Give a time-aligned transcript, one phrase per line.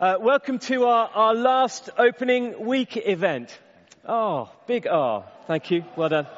[0.00, 3.58] Uh, welcome to our, our last opening week event.
[4.06, 5.24] Oh, big R.
[5.48, 5.84] Thank you.
[5.96, 6.28] Well done.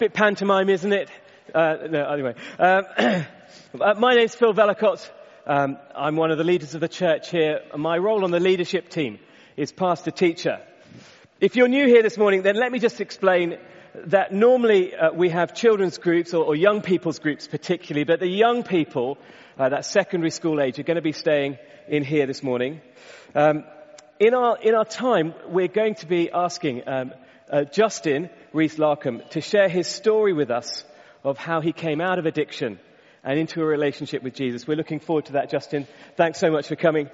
[0.00, 1.08] Bit pantomime, isn't it?
[1.54, 2.34] Uh, no, anyway.
[2.58, 5.08] Um, uh, my name's Phil Vellacott.
[5.46, 7.60] Um, I'm one of the leaders of the church here.
[7.76, 9.20] My role on the leadership team
[9.56, 10.58] is pastor teacher.
[11.40, 13.58] If you're new here this morning, then let me just explain
[14.06, 18.28] that normally uh, we have children's groups or, or, young people's groups particularly, but the
[18.28, 19.18] young people,
[19.58, 22.80] uh, that secondary school age, are going to be staying in here this morning.
[23.34, 23.64] Um,
[24.20, 27.12] in our in our time, we're going to be asking um,
[27.50, 30.84] uh, Justin Rees Larcombe to share his story with us
[31.24, 32.78] of how he came out of addiction
[33.24, 34.66] and into a relationship with Jesus.
[34.66, 35.86] We're looking forward to that, Justin.
[36.16, 37.10] Thanks so much for coming.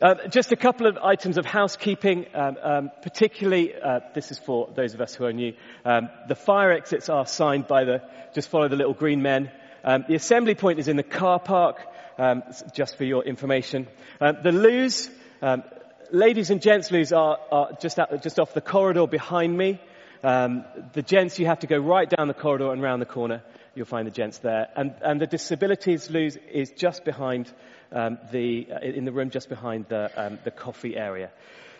[0.00, 4.68] Uh, just a couple of items of housekeeping, um, um, particularly, uh, this is for
[4.74, 5.52] those of us who are new.
[5.84, 8.02] Um, the fire exits are signed by the,
[8.34, 9.50] just follow the little green men.
[9.84, 11.80] Um, the assembly point is in the car park,
[12.18, 12.42] um,
[12.74, 13.88] just for your information.
[14.20, 15.64] Uh, the loos, um,
[16.10, 19.80] ladies and gents loos are, are just, out, just off the corridor behind me.
[20.22, 23.42] the gents, you have to go right down the corridor and round the corner.
[23.74, 24.68] You'll find the gents there.
[24.76, 27.50] And, and the disabilities loos is just behind
[27.90, 31.30] um, the, uh, in the room just behind the, um, the coffee area.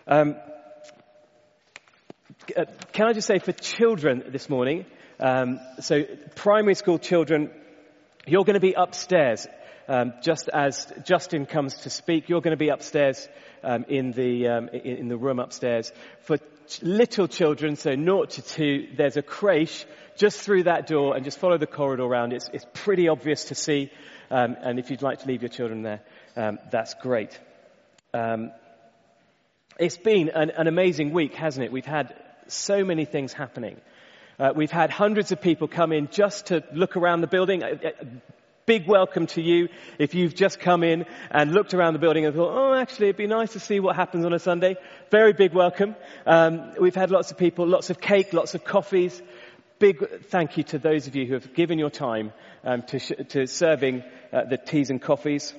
[0.07, 0.37] Um,
[2.57, 4.87] uh, can I just say for children this morning,
[5.21, 6.03] um, so
[6.35, 7.51] primary school children,
[8.27, 9.47] you're going to be upstairs
[9.89, 12.29] um, just as Justin comes to speak.
[12.29, 13.29] You're going to be upstairs
[13.63, 15.93] um, in the um, in, in, the room upstairs.
[16.23, 19.85] For ch- little children, so naught to two, there's a creche
[20.17, 22.33] just through that door, and just follow the corridor around.
[22.33, 23.91] It's, it's pretty obvious to see.
[24.31, 26.01] Um, and if you'd like to leave your children there,
[26.37, 27.39] um, that's great.
[28.15, 28.53] Um,
[29.79, 31.73] it's been an, an, amazing week, hasn't it?
[31.73, 32.15] We've had
[32.47, 33.81] so many things happening.
[34.43, 37.63] Uh, we've had hundreds of people come in just to look around the building.
[37.63, 37.93] A, a
[38.67, 39.69] big welcome to you
[40.01, 43.17] if you've just come in and looked around the building and thought, oh, actually, it'd
[43.17, 44.75] be nice to see what happens on a Sunday.
[45.13, 45.95] Very big welcome.
[46.27, 49.23] Um, we've had lots of people, lots of cake, lots of coffees.
[49.79, 52.33] Big thank you to those of you who have given your time
[52.65, 54.03] um, to, sh- to serving
[54.33, 55.55] uh, the teas and coffees.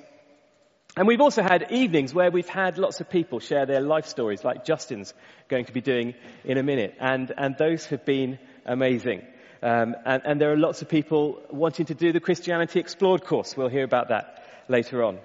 [0.97, 4.44] And we've also had evenings where we've had lots of people share their life stories,
[4.44, 5.13] like Justin's
[5.47, 6.96] going to be doing in a minute.
[7.00, 9.22] And, and those have been amazing.
[9.62, 13.56] Um, and, and there are lots of people wanting to do the Christianity Explored course.
[13.56, 15.19] We'll hear about that later on.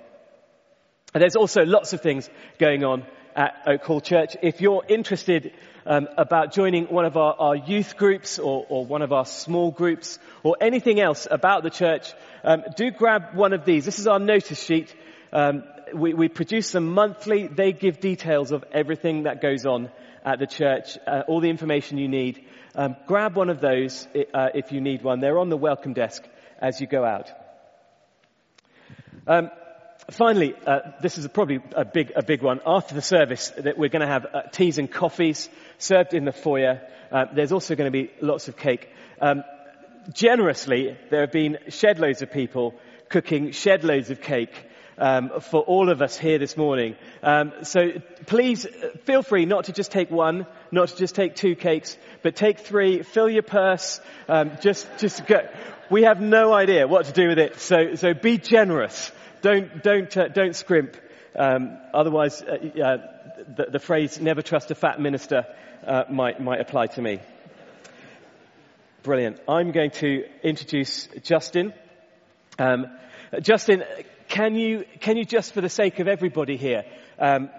[1.13, 2.29] And there's also lots of things
[2.59, 3.05] going on
[3.35, 4.37] at Oak Hall Church.
[4.43, 5.53] If you're interested
[5.87, 9.71] um, about joining one of our, our youth groups or, or, one of our small
[9.71, 12.13] groups or anything else about the church,
[12.45, 13.85] um, do grab one of these.
[13.85, 14.95] This is our notice sheet.
[15.33, 17.47] Um, we, we, produce them monthly.
[17.47, 19.91] They give details of everything that goes on
[20.25, 22.45] at the church, uh, all the information you need.
[22.79, 25.19] Um, grab one of those uh, if you need one.
[25.19, 26.23] They're on the welcome desk
[26.61, 27.29] as you go out.
[29.27, 29.51] Um,
[30.13, 32.61] finally, uh, this is probably a big, a big one.
[32.65, 36.31] After the service, that we're going to have uh, teas and coffees served in the
[36.31, 36.81] foyer.
[37.11, 38.89] Uh, there's also going to be lots of cake.
[39.21, 39.43] Um,
[40.13, 42.77] generously, there have been shed loads of people
[43.09, 44.68] cooking shed loads of cake
[44.99, 46.97] um, for all of us here this morning.
[47.23, 47.93] Um, so
[48.27, 48.67] please
[49.05, 52.61] feel free not to just take one, not to just take two cakes, but take
[52.61, 53.03] three.
[53.03, 54.01] Fill your purse.
[54.29, 55.49] Um, just, just go.
[55.91, 57.59] We have no idea what to do with it.
[57.61, 59.11] So, so be generous.
[59.41, 60.97] Don't, don't, uh, don't scrimp.
[61.39, 62.97] Um, otherwise, uh, uh,
[63.57, 65.47] the, the, phrase "never trust a fat minister"
[65.87, 67.21] uh, might might apply to me.
[69.05, 69.39] Brilliant.
[69.47, 71.73] I'm going to introduce Justin.
[72.59, 72.87] Um,
[73.41, 73.85] Justin,
[74.29, 76.85] can you can you just, for the sake of everybody here,
[77.19, 77.51] um,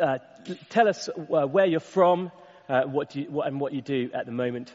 [0.00, 0.18] uh,
[0.70, 2.30] tell us uh, where you're from,
[2.68, 4.72] uh, what you, what, and what you do at the moment?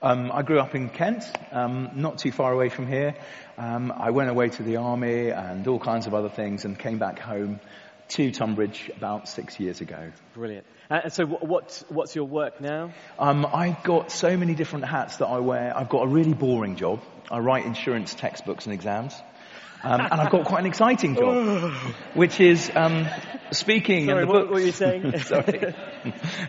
[0.00, 3.16] Um, I grew up in Kent, um, not too far away from here.
[3.56, 6.98] Um, I went away to the army and all kinds of other things and came
[6.98, 7.58] back home
[8.10, 10.12] to Tunbridge about six years ago.
[10.34, 10.66] Brilliant.
[10.88, 12.92] And so what's, what's your work now?
[13.18, 15.76] Um, I've got so many different hats that I wear.
[15.76, 17.02] I've got a really boring job.
[17.30, 19.14] I write insurance textbooks and exams.
[19.82, 21.72] Um, and I've got quite an exciting job,
[22.14, 23.06] which is um,
[23.52, 24.44] speaking Sorry, in the books.
[24.44, 25.18] What were you saying?
[25.24, 25.74] Sorry.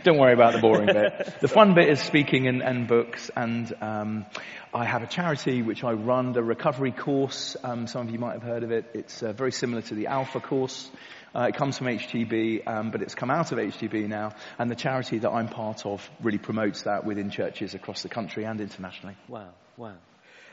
[0.03, 1.33] Don't worry about the boring bit.
[1.41, 4.25] The fun bit is speaking and, and books, and um,
[4.73, 7.55] I have a charity which I run, the recovery course.
[7.63, 8.85] Um, some of you might have heard of it.
[8.93, 10.89] It's uh, very similar to the Alpha course.
[11.33, 14.75] Uh, it comes from HTB, um, but it's come out of HTB now, and the
[14.75, 19.15] charity that I'm part of really promotes that within churches across the country and internationally.
[19.27, 19.93] Wow, wow.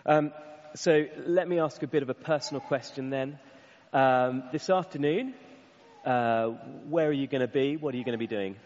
[0.05, 0.32] Um,
[0.74, 3.38] so let me ask a bit of a personal question then.
[3.92, 5.34] Um, this afternoon,
[6.04, 6.48] uh,
[6.88, 7.76] where are you going to be?
[7.76, 8.56] What are you going to be doing?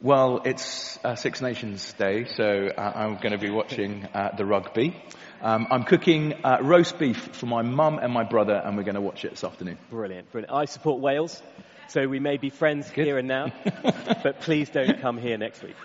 [0.00, 4.44] Well, it's uh, Six Nations Day, so uh, I'm going to be watching uh, the
[4.44, 4.94] rugby.
[5.40, 8.96] Um, I'm cooking uh, roast beef for my mum and my brother, and we're going
[8.96, 9.78] to watch it this afternoon.
[9.90, 10.52] Brilliant, brilliant.
[10.52, 11.40] I support Wales.
[11.88, 13.06] So we may be friends Good.
[13.06, 13.52] here and now,
[14.22, 15.76] but please don't come here next week.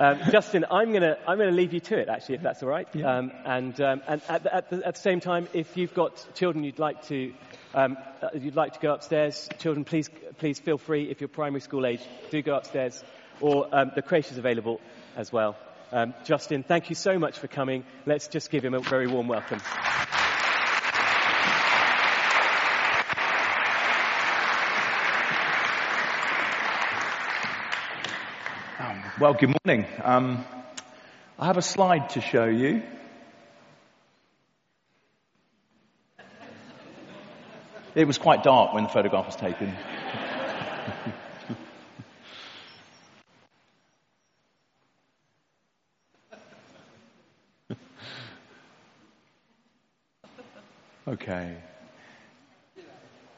[0.00, 2.68] um, Justin, I'm going to I'm to leave you to it, actually, if that's all
[2.68, 2.88] right.
[2.94, 3.18] Yeah.
[3.18, 6.26] Um, and um, and at the, at, the, at the same time, if you've got
[6.34, 7.32] children you'd like to
[7.74, 11.10] um, uh, you'd like to go upstairs, children, please please feel free.
[11.10, 12.00] If you're primary school age,
[12.30, 13.02] do go upstairs,
[13.40, 14.80] or um, the creche is available
[15.16, 15.56] as well.
[15.92, 17.84] Um, Justin, thank you so much for coming.
[18.06, 19.60] Let's just give him a very warm welcome.
[28.80, 29.86] Um, well, good morning.
[30.02, 30.44] Um,
[31.38, 32.82] I have a slide to show you.
[37.94, 39.72] It was quite dark when the photograph was taken.
[51.06, 51.56] okay.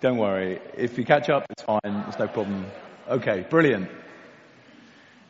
[0.00, 0.58] Don't worry.
[0.78, 1.80] If you catch up, it's fine.
[2.08, 2.64] It's no problem.
[3.08, 3.90] Okay, brilliant.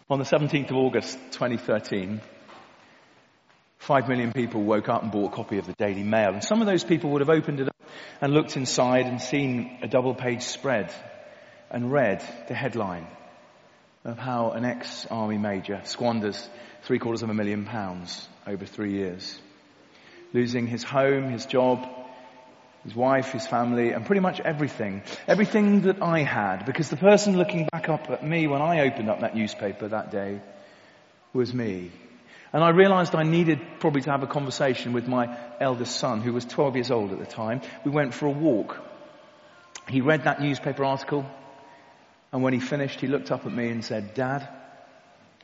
[0.09, 2.21] On the 17th of August 2013,
[3.79, 6.29] five million people woke up and bought a copy of the Daily Mail.
[6.29, 9.81] And some of those people would have opened it up and looked inside and seen
[9.83, 10.95] a double page spread
[11.73, 13.09] and read the headline
[14.05, 16.49] of how an ex-army major squanders
[16.85, 19.37] three quarters of a million pounds over three years.
[20.33, 21.85] Losing his home, his job,
[22.87, 25.03] his wife, his family, and pretty much everything.
[25.27, 29.11] Everything that I had, because the person looking back up at me when I opened
[29.11, 30.41] up that newspaper that day
[31.33, 31.91] was me.
[32.53, 36.33] And I realized I needed probably to have a conversation with my eldest son, who
[36.33, 37.61] was 12 years old at the time.
[37.85, 38.79] We went for a walk.
[39.89, 41.27] He read that newspaper article,
[42.33, 44.49] and when he finished, he looked up at me and said, Dad,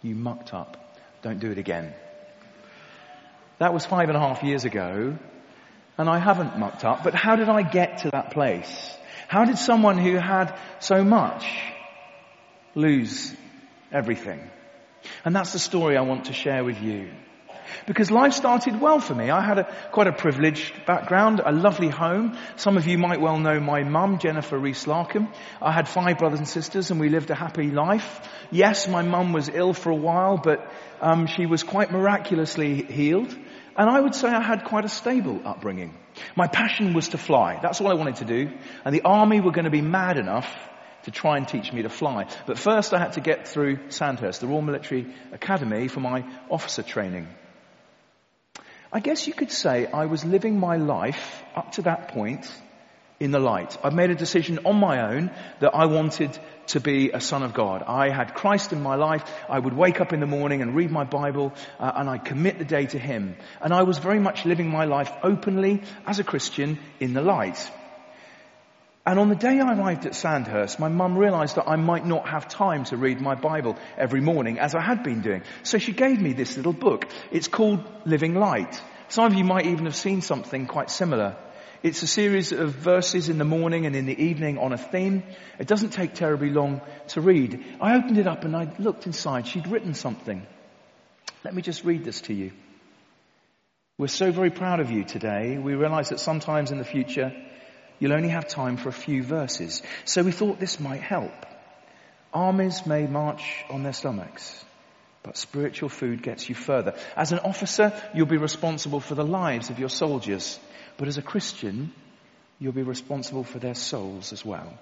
[0.00, 0.96] you mucked up.
[1.22, 1.92] Don't do it again.
[3.58, 5.18] That was five and a half years ago,
[5.98, 8.96] and I haven't mucked up, but how did I get to that place?
[9.28, 11.46] How did someone who had so much
[12.74, 13.34] lose
[13.90, 14.40] everything?
[15.24, 17.10] And that's the story I want to share with you.
[17.86, 19.30] Because life started well for me.
[19.30, 22.36] I had a, quite a privileged background, a lovely home.
[22.56, 25.32] Some of you might well know my mum, Jennifer Rees Larcombe.
[25.60, 28.20] I had five brothers and sisters and we lived a happy life.
[28.50, 33.34] Yes, my mum was ill for a while, but um, she was quite miraculously healed.
[33.76, 35.94] And I would say I had quite a stable upbringing.
[36.36, 37.58] My passion was to fly.
[37.62, 38.50] That's all I wanted to do.
[38.84, 40.52] And the army were going to be mad enough
[41.04, 42.26] to try and teach me to fly.
[42.46, 46.82] But first I had to get through Sandhurst, the Royal Military Academy for my officer
[46.82, 47.28] training.
[48.92, 52.46] I guess you could say I was living my life up to that point
[53.18, 53.78] in the light.
[53.82, 55.30] I've made a decision on my own
[55.60, 56.38] that I wanted
[56.72, 57.82] to be a son of God.
[57.82, 59.22] I had Christ in my life.
[59.48, 62.58] I would wake up in the morning and read my Bible uh, and I'd commit
[62.58, 63.36] the day to Him.
[63.60, 67.70] And I was very much living my life openly as a Christian in the light.
[69.04, 72.28] And on the day I arrived at Sandhurst, my mum realized that I might not
[72.28, 75.42] have time to read my Bible every morning as I had been doing.
[75.64, 77.06] So she gave me this little book.
[77.30, 78.80] It's called Living Light.
[79.08, 81.36] Some of you might even have seen something quite similar.
[81.82, 85.24] It's a series of verses in the morning and in the evening on a theme.
[85.58, 87.64] It doesn't take terribly long to read.
[87.80, 89.48] I opened it up and I looked inside.
[89.48, 90.46] She'd written something.
[91.42, 92.52] Let me just read this to you.
[93.98, 95.58] We're so very proud of you today.
[95.58, 97.32] We realize that sometimes in the future
[97.98, 99.82] you'll only have time for a few verses.
[100.04, 101.34] So we thought this might help.
[102.32, 104.64] Armies may march on their stomachs,
[105.22, 106.94] but spiritual food gets you further.
[107.16, 110.58] As an officer, you'll be responsible for the lives of your soldiers.
[110.96, 111.92] But as a Christian,
[112.58, 114.78] you'll be responsible for their souls as well.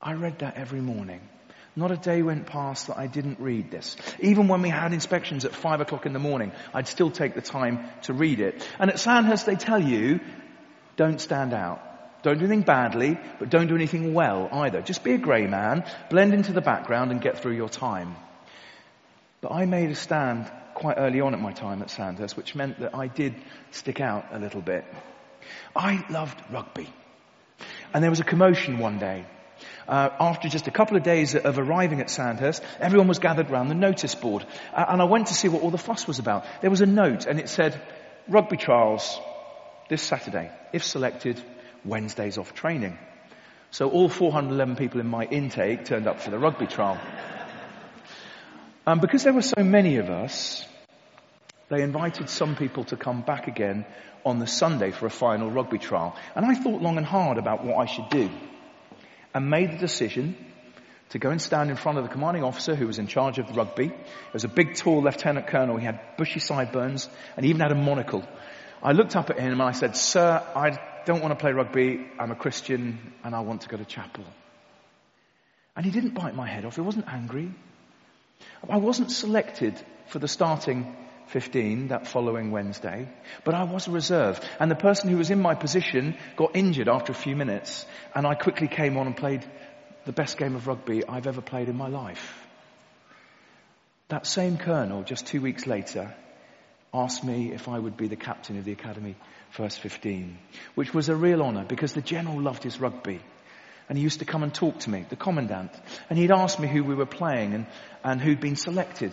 [0.00, 1.20] I read that every morning.
[1.74, 3.96] Not a day went past that I didn't read this.
[4.20, 7.40] Even when we had inspections at five o'clock in the morning, I'd still take the
[7.40, 8.68] time to read it.
[8.78, 10.20] And at Sandhurst they tell you,
[10.96, 11.80] don't stand out.
[12.22, 14.82] Don't do anything badly, but don't do anything well either.
[14.82, 18.14] Just be a grey man, blend into the background and get through your time.
[19.42, 22.78] But I made a stand quite early on at my time at Sandhurst, which meant
[22.78, 23.34] that I did
[23.72, 24.84] stick out a little bit.
[25.74, 26.88] I loved rugby.
[27.92, 29.26] And there was a commotion one day.
[29.88, 33.68] Uh, after just a couple of days of arriving at Sandhurst, everyone was gathered round
[33.68, 34.46] the notice board.
[34.72, 36.44] Uh, and I went to see what all the fuss was about.
[36.60, 37.80] There was a note and it said,
[38.28, 39.18] rugby trials
[39.88, 40.52] this Saturday.
[40.72, 41.42] If selected,
[41.84, 42.96] Wednesdays off training.
[43.72, 47.00] So all 411 people in my intake turned up for the rugby trial.
[48.86, 50.66] Um, because there were so many of us,
[51.68, 53.86] they invited some people to come back again
[54.24, 56.16] on the Sunday for a final rugby trial.
[56.34, 58.28] And I thought long and hard about what I should do
[59.34, 60.36] and made the decision
[61.10, 63.56] to go and stand in front of the commanding officer who was in charge of
[63.56, 63.86] rugby.
[63.86, 65.76] It was a big, tall lieutenant colonel.
[65.76, 68.24] He had bushy sideburns and even had a monocle.
[68.82, 72.06] I looked up at him and I said, Sir, I don't want to play rugby.
[72.18, 74.24] I'm a Christian and I want to go to chapel.
[75.76, 76.74] And he didn't bite my head off.
[76.74, 77.52] He wasn't angry.
[78.68, 80.96] I wasn't selected for the starting
[81.28, 83.08] 15 that following Wednesday,
[83.44, 84.40] but I was a reserve.
[84.60, 88.26] And the person who was in my position got injured after a few minutes, and
[88.26, 89.44] I quickly came on and played
[90.04, 92.46] the best game of rugby I've ever played in my life.
[94.08, 96.14] That same colonel, just two weeks later,
[96.92, 99.16] asked me if I would be the captain of the academy
[99.50, 100.36] first 15,
[100.74, 103.20] which was a real honour because the general loved his rugby.
[103.88, 105.72] And he used to come and talk to me, the commandant.
[106.08, 107.66] And he'd ask me who we were playing and,
[108.04, 109.12] and who'd been selected.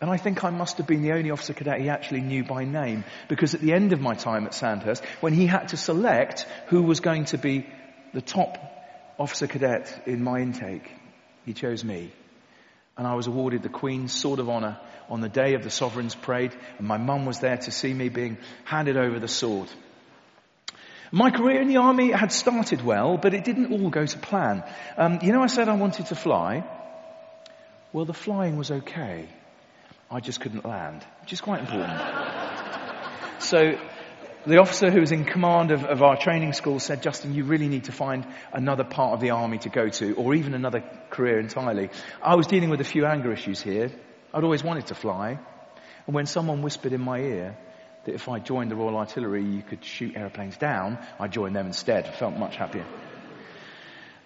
[0.00, 2.64] And I think I must have been the only officer cadet he actually knew by
[2.64, 6.46] name because at the end of my time at Sandhurst, when he had to select
[6.66, 7.66] who was going to be
[8.12, 8.58] the top
[9.18, 10.90] officer cadet in my intake,
[11.46, 12.12] he chose me.
[12.98, 16.14] And I was awarded the Queen's Sword of Honour on the day of the Sovereign's
[16.14, 19.68] Parade and my mum was there to see me being handed over the sword.
[21.12, 24.64] My career in the army had started well, but it didn't all go to plan.
[24.96, 26.64] Um, you know, I said I wanted to fly.
[27.92, 29.28] Well, the flying was okay.
[30.10, 32.00] I just couldn't land, which is quite important.
[33.38, 33.78] so,
[34.46, 37.68] the officer who was in command of, of, our training school said, Justin, you really
[37.68, 41.40] need to find another part of the army to go to, or even another career
[41.40, 41.90] entirely.
[42.22, 43.90] I was dealing with a few anger issues here.
[44.32, 45.38] I'd always wanted to fly.
[46.06, 47.58] And when someone whispered in my ear
[48.06, 51.66] that if I joined the Royal Artillery, you could shoot aeroplanes down, I joined them
[51.66, 52.06] instead.
[52.06, 52.86] I felt much happier.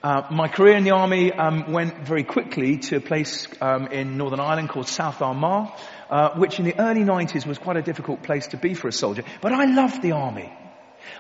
[0.02, 4.16] Uh, my career in the army um, went very quickly to a place um, in
[4.16, 5.72] Northern Ireland called South Armagh,
[6.08, 8.92] uh, which in the early 90s was quite a difficult place to be for a
[8.92, 9.24] soldier.
[9.42, 10.50] But I loved the army.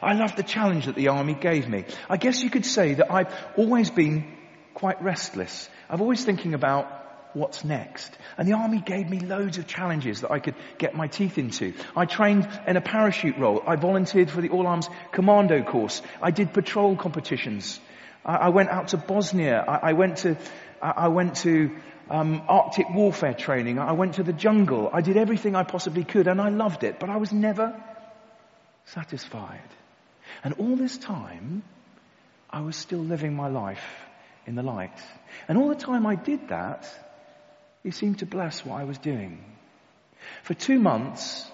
[0.00, 1.84] I loved the challenge that the army gave me.
[2.08, 4.24] I guess you could say that I've always been
[4.72, 5.68] quite restless.
[5.90, 6.86] I've always thinking about
[7.34, 8.16] what's next.
[8.36, 11.74] And the army gave me loads of challenges that I could get my teeth into.
[11.96, 13.62] I trained in a parachute role.
[13.66, 16.02] I volunteered for the All Arms Commando course.
[16.22, 17.80] I did patrol competitions.
[18.24, 19.64] I, I went out to Bosnia.
[19.66, 20.36] I, I went to,
[20.82, 21.76] I, I went to
[22.08, 23.78] um, Arctic warfare training.
[23.78, 24.90] I went to the jungle.
[24.92, 26.98] I did everything I possibly could, and I loved it.
[26.98, 27.80] But I was never
[28.86, 29.60] satisfied.
[30.42, 31.62] And all this time,
[32.50, 33.84] I was still living my life
[34.46, 34.98] in the light.
[35.48, 36.88] And all the time I did that,
[37.82, 39.44] he seemed to bless what I was doing.
[40.42, 41.50] For two months,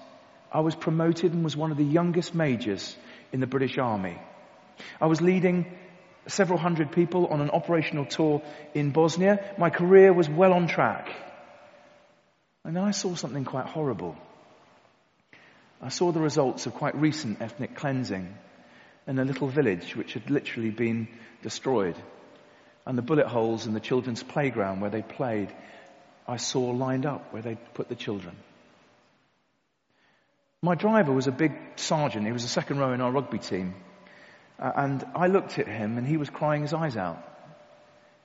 [0.52, 2.97] I was promoted and was one of the youngest majors
[3.33, 4.18] in the British Army.
[5.00, 5.66] I was leading
[6.26, 8.42] several hundred people on an operational tour
[8.75, 9.54] in Bosnia.
[9.59, 11.09] My career was well on track.
[12.64, 14.16] And then I saw something quite horrible.
[15.80, 18.35] I saw the results of quite recent ethnic cleansing
[19.06, 21.06] in a little village which had literally been
[21.42, 21.97] destroyed.
[22.85, 25.52] And the bullet holes in the children's playground where they played,
[26.28, 28.37] I saw lined up where they'd put the children.
[30.62, 32.26] My driver was a big sergeant.
[32.26, 33.75] He was the second row in our rugby team.
[34.59, 37.23] Uh, and I looked at him and he was crying his eyes out.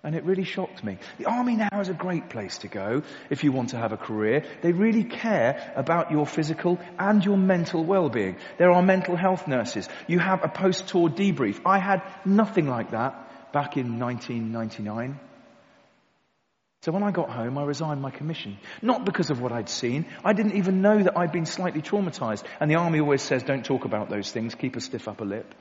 [0.03, 0.98] And it really shocked me.
[1.20, 3.98] The army now is a great place to go if you want to have a
[3.98, 4.43] career.
[4.63, 8.38] They really care about your physical and your mental well-being.
[8.58, 9.88] There are mental health nurses.
[10.08, 11.62] You have a post-tour debrief.
[11.65, 15.20] I had nothing like that back in 1999.
[16.83, 18.57] So when I got home, I resigned my commission.
[18.81, 20.07] Not because of what I'd seen.
[20.25, 22.43] I didn't even know that I'd been slightly traumatized.
[22.59, 24.55] And the army always says, don't talk about those things.
[24.55, 25.53] Keep a stiff upper lip.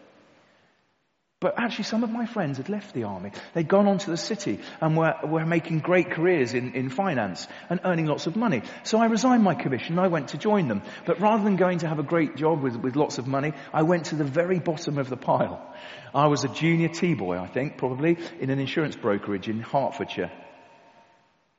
[1.39, 3.33] But actually, some of my friends had left the army.
[3.53, 7.47] They'd gone on to the city and were, were making great careers in, in finance
[7.69, 8.63] and earning lots of money.
[8.85, 10.81] So I resigned my commission and I went to join them.
[11.05, 13.83] But rather than going to have a great job with, with lots of money, I
[13.83, 15.75] went to the very bottom of the pile.
[16.15, 20.31] I was a junior T-boy, I think, probably, in an insurance brokerage in Hertfordshire.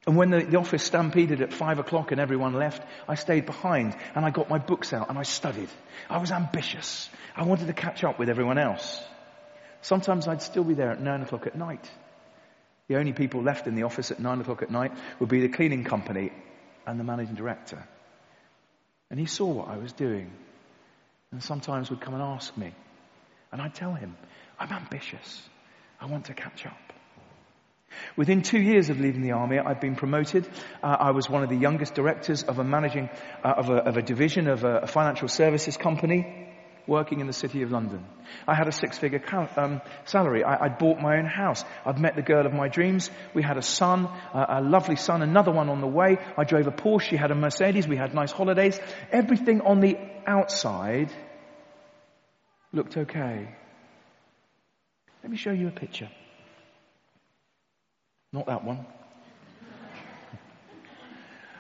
[0.08, 3.96] And when the, the, office stampeded at five o'clock and everyone left, I stayed behind
[4.16, 5.70] and I got my books out and I studied.
[6.10, 7.08] I was ambitious.
[7.36, 9.00] I wanted to catch up with everyone else.
[9.82, 11.88] Sometimes I'd still be there at nine o'clock at night.
[12.88, 15.50] The only people left in the office at nine o'clock at night would be the
[15.50, 16.32] cleaning company
[16.88, 17.84] and the managing director.
[19.12, 20.32] And he saw what I was doing
[21.32, 22.74] and sometimes would come and ask me.
[23.52, 24.18] And I'd tell him,
[24.60, 25.48] I'm ambitious.
[26.00, 26.91] I want to catch up.
[28.16, 30.48] Within two years of leaving the army, I'd been promoted.
[30.84, 33.10] Uh, I was one of the youngest directors of a managing,
[33.44, 36.50] uh, of, a, of, a, division of a, a financial services company
[36.88, 38.04] working in the city of London.
[38.48, 40.44] I had a six-figure count, um, salary.
[40.44, 41.64] I, would bought my own house.
[41.86, 43.10] I'd met the girl of my dreams.
[43.34, 46.18] We had a son, uh, a lovely son, another one on the way.
[46.38, 47.10] I drove a Porsche.
[47.10, 47.88] She had a Mercedes.
[47.88, 48.80] We had nice holidays.
[49.12, 51.12] Everything on the outside
[52.74, 53.48] looked okay.
[55.24, 56.10] Let me show you a picture.
[58.34, 58.86] Not that one.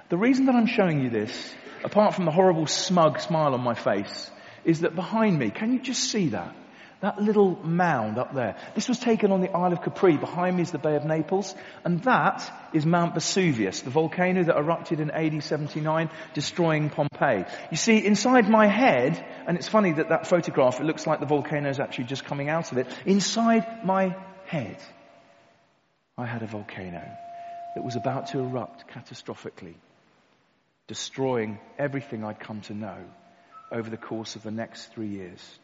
[0.07, 3.73] The reason that I'm showing you this, apart from the horrible smug smile on my
[3.73, 4.31] face,
[4.63, 6.55] is that behind me, can you just see that?
[7.01, 8.55] That little mound up there.
[8.75, 10.15] This was taken on the Isle of Capri.
[10.15, 11.53] Behind me is the Bay of Naples.
[11.83, 17.43] And that is Mount Vesuvius, the volcano that erupted in AD 79, destroying Pompeii.
[17.71, 21.25] You see, inside my head, and it's funny that that photograph, it looks like the
[21.25, 22.87] volcano is actually just coming out of it.
[23.05, 24.77] Inside my head,
[26.17, 27.03] I had a volcano
[27.75, 29.75] that was about to erupt catastrophically,
[30.87, 32.97] destroying everything I'd come to know
[33.71, 35.59] over the course of the next three years.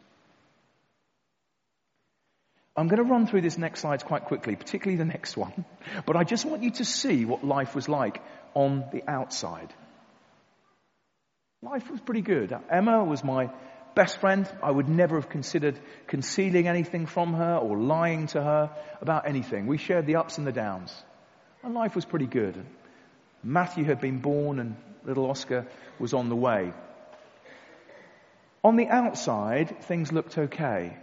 [2.75, 5.66] I'm going to run through this next slides quite quickly, particularly the next one,
[6.06, 8.22] but I just want you to see what life was like
[8.54, 9.74] on the outside.
[11.63, 12.56] Life was pretty good.
[12.70, 13.50] Emma was my
[13.98, 14.48] best friend.
[14.62, 18.70] I would never have considered concealing anything from her or lying to her
[19.01, 19.66] about anything.
[19.66, 20.94] We shared the ups and the downs.
[21.63, 22.63] And life was pretty good.
[23.44, 25.66] Matthew had been born and little Oscar
[25.98, 26.74] was on the way.
[28.63, 30.96] On the outside, things looked okay.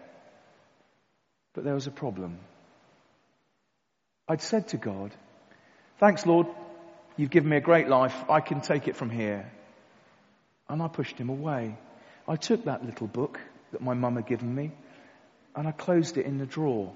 [1.53, 2.39] But there was a problem.
[4.29, 5.11] I'd said to God,
[5.99, 6.47] Thanks, Lord.
[7.17, 8.15] You've given me a great life.
[8.29, 9.51] I can take it from here.
[10.69, 11.77] And I pushed him away.
[12.27, 13.39] I took that little book
[13.73, 14.73] that my mum had given me
[15.55, 16.93] and I closed it in the drawer.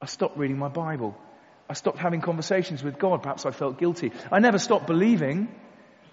[0.00, 1.16] I stopped reading my Bible.
[1.68, 3.22] I stopped having conversations with God.
[3.22, 4.12] Perhaps I felt guilty.
[4.32, 5.48] I never stopped believing,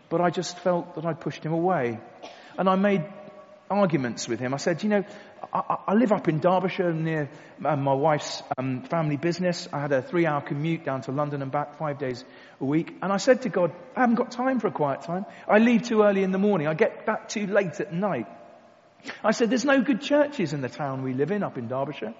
[0.09, 1.99] but I just felt that I'd pushed him away.
[2.57, 3.05] And I made
[3.75, 4.53] arguments with him.
[4.53, 5.03] I said, you know,
[5.53, 7.29] I, I live up in Derbyshire near
[7.63, 9.67] uh, my wife's um, family business.
[9.71, 12.23] I had a three hour commute down to London and back five days
[12.59, 12.95] a week.
[13.01, 15.25] And I said to God, I haven't got time for a quiet time.
[15.47, 16.67] I leave too early in the morning.
[16.67, 18.27] I get back too late at night.
[19.23, 22.13] I said, there's no good churches in the town we live in up in Derbyshire.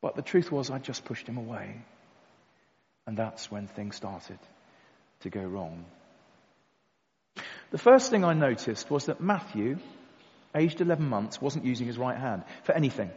[0.00, 1.82] But the truth was I just pushed him away.
[3.06, 4.38] And that's when things started
[5.20, 5.84] to go wrong.
[7.72, 9.78] The first thing I noticed was that Matthew,
[10.54, 13.10] aged 11 months, wasn't using his right hand for anything.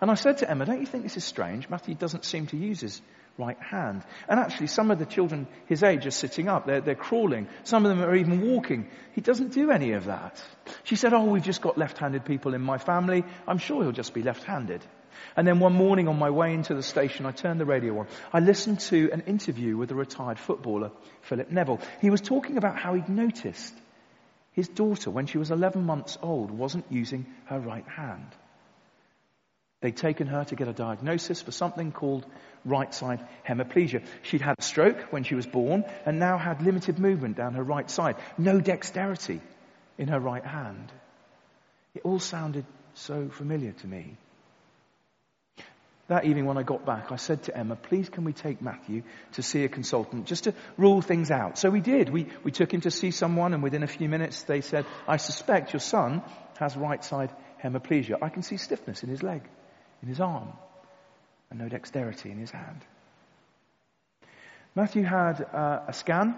[0.00, 1.68] And I said to Emma, don't you think this is strange?
[1.68, 3.02] Matthew doesn't seem to use his
[3.36, 4.04] right hand.
[4.28, 6.66] And actually, some of the children his age are sitting up.
[6.66, 7.48] They're, they're crawling.
[7.64, 8.88] Some of them are even walking.
[9.12, 10.40] He doesn't do any of that.
[10.84, 13.24] She said, oh, we've just got left-handed people in my family.
[13.46, 14.84] I'm sure he'll just be left-handed.
[15.36, 18.06] And then one morning on my way into the station, I turned the radio on.
[18.32, 20.90] I listened to an interview with a retired footballer,
[21.22, 21.80] Philip Neville.
[22.00, 23.74] He was talking about how he'd noticed
[24.52, 28.26] his daughter, when she was 11 months old, wasn't using her right hand.
[29.80, 32.26] They'd taken her to get a diagnosis for something called
[32.64, 34.04] right side hemiplegia.
[34.22, 37.62] She'd had a stroke when she was born and now had limited movement down her
[37.62, 38.16] right side.
[38.36, 39.40] No dexterity
[39.96, 40.90] in her right hand.
[41.94, 44.16] It all sounded so familiar to me.
[46.08, 49.02] That evening when I got back, I said to Emma, please can we take Matthew
[49.32, 51.58] to see a consultant just to rule things out?
[51.58, 52.08] So we did.
[52.08, 55.18] We, we took him to see someone and within a few minutes they said, I
[55.18, 56.22] suspect your son
[56.58, 57.30] has right side
[57.62, 58.16] hemiplegia.
[58.22, 59.42] I can see stiffness in his leg,
[60.02, 60.54] in his arm,
[61.50, 62.80] and no dexterity in his hand.
[64.74, 66.34] Matthew had uh, a scan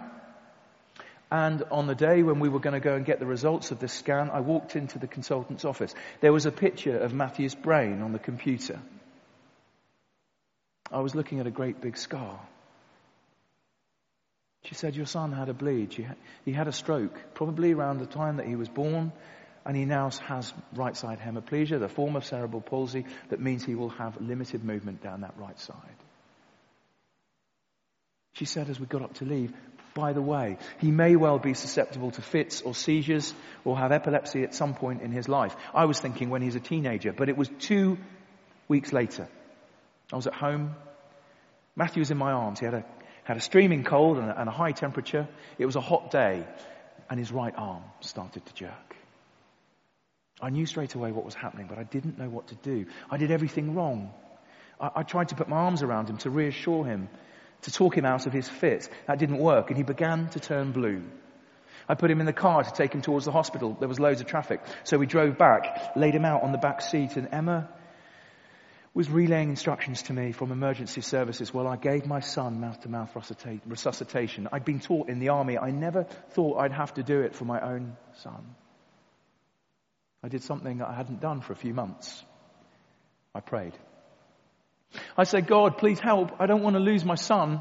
[1.31, 3.79] and on the day when we were going to go and get the results of
[3.79, 5.95] this scan, I walked into the consultant's office.
[6.21, 8.81] There was a picture of Matthew's brain on the computer.
[10.91, 12.41] I was looking at a great big scar.
[14.65, 15.97] She said, Your son had a bleed.
[16.45, 19.13] He had a stroke, probably around the time that he was born,
[19.65, 23.75] and he now has right side hemiplegia, the form of cerebral palsy that means he
[23.75, 25.77] will have limited movement down that right side.
[28.35, 29.53] She said as we got up to leave,
[29.95, 34.45] by the way, he may well be susceptible to fits or seizures or have epilepsy
[34.45, 35.55] at some point in his life.
[35.75, 37.99] I was thinking when he's a teenager, but it was two
[38.69, 39.29] weeks later.
[40.13, 40.75] I was at home.
[41.77, 42.59] Matthew was in my arms.
[42.61, 42.85] He had a,
[43.25, 45.29] had a streaming cold and a, and a high temperature.
[45.59, 46.47] It was a hot day
[47.11, 48.97] and his right arm started to jerk.
[50.41, 52.87] I knew straight away what was happening, but I didn't know what to do.
[53.11, 54.13] I did everything wrong.
[54.81, 57.11] I, I, tried to put my arms around him to reassure him,
[57.63, 58.89] to talk him out of his fit.
[59.07, 61.03] That didn't work, and he began to turn blue.
[61.89, 63.77] I put him in the car to take him towards the hospital.
[63.79, 64.61] There was loads of traffic.
[64.85, 67.69] So we drove back, laid him out on the back seat, and Emma
[68.93, 72.89] was relaying instructions to me from emergency services while I gave my son mouth to
[72.89, 73.15] mouth
[73.67, 74.49] resuscitation.
[74.53, 77.45] I'd been taught in the army, I never thought I'd have to do it for
[77.45, 78.57] my own son.
[80.23, 82.23] I did something that I hadn't done for a few months.
[83.35, 83.73] I prayed.
[85.17, 86.33] I said, God, please help.
[86.41, 87.61] I don't want to lose my son.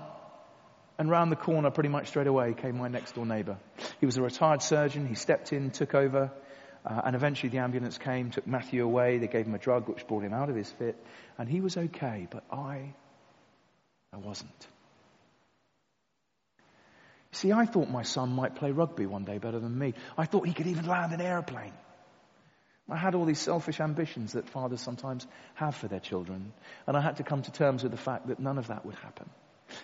[0.98, 3.58] And round the corner, pretty much straight away, came my next door neighbor.
[4.02, 5.08] He was a retired surgeon.
[5.08, 6.32] He stepped in, took over.
[6.90, 9.20] Uh, and eventually the ambulance came, took Matthew away.
[9.20, 10.98] They gave him a drug which brought him out of his fit.
[11.38, 12.94] And he was okay, but I,
[14.12, 14.68] I wasn't.
[17.32, 19.94] See, I thought my son might play rugby one day better than me.
[20.18, 21.74] I thought he could even land an airplane.
[22.90, 26.54] I had all these selfish ambitions that fathers sometimes have for their children,
[26.88, 28.96] and I had to come to terms with the fact that none of that would
[28.96, 29.30] happen.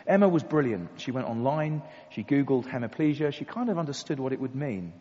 [0.07, 0.89] Emma was brilliant.
[0.99, 4.93] She went online, she Googled hemiplegia, she kind of understood what it would mean.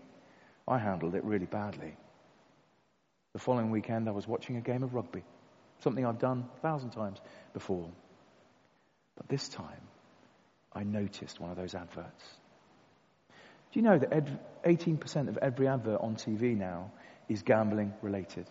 [0.67, 1.97] I handled it really badly.
[3.33, 5.25] The following weekend, I was watching a game of rugby,
[5.81, 7.19] something I've done a thousand times
[7.53, 7.91] before.
[9.17, 9.81] But this time,
[10.73, 12.25] I noticed one of those adverts.
[13.73, 16.93] Do you know that 18% of every advert on TV now
[17.29, 18.47] is gambling related?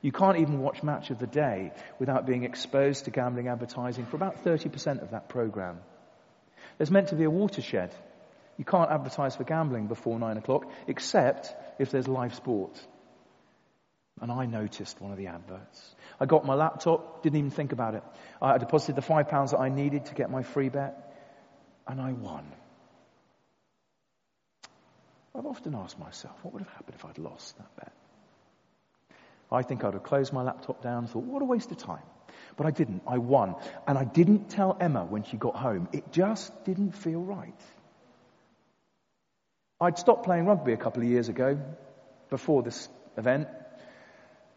[0.00, 4.16] You can't even watch Match of the Day without being exposed to gambling advertising for
[4.16, 5.80] about 30% of that program.
[6.76, 7.94] There's meant to be a watershed.
[8.58, 12.78] You can't advertise for gambling before nine o'clock, except if there's live sport.
[14.20, 15.94] And I noticed one of the adverts.
[16.20, 18.02] I got my laptop, didn't even think about it.
[18.42, 21.14] I deposited the five pounds that I needed to get my free bet,
[21.86, 22.44] and I won.
[25.36, 27.92] I've often asked myself, what would have happened if I'd lost that bet?
[29.52, 32.02] I think I'd have closed my laptop down and thought, what a waste of time.
[32.56, 33.02] But I didn't.
[33.06, 33.54] I won.
[33.86, 35.88] And I didn't tell Emma when she got home.
[35.92, 37.54] It just didn't feel right.
[39.80, 41.58] I'd stopped playing rugby a couple of years ago,
[42.30, 43.48] before this event.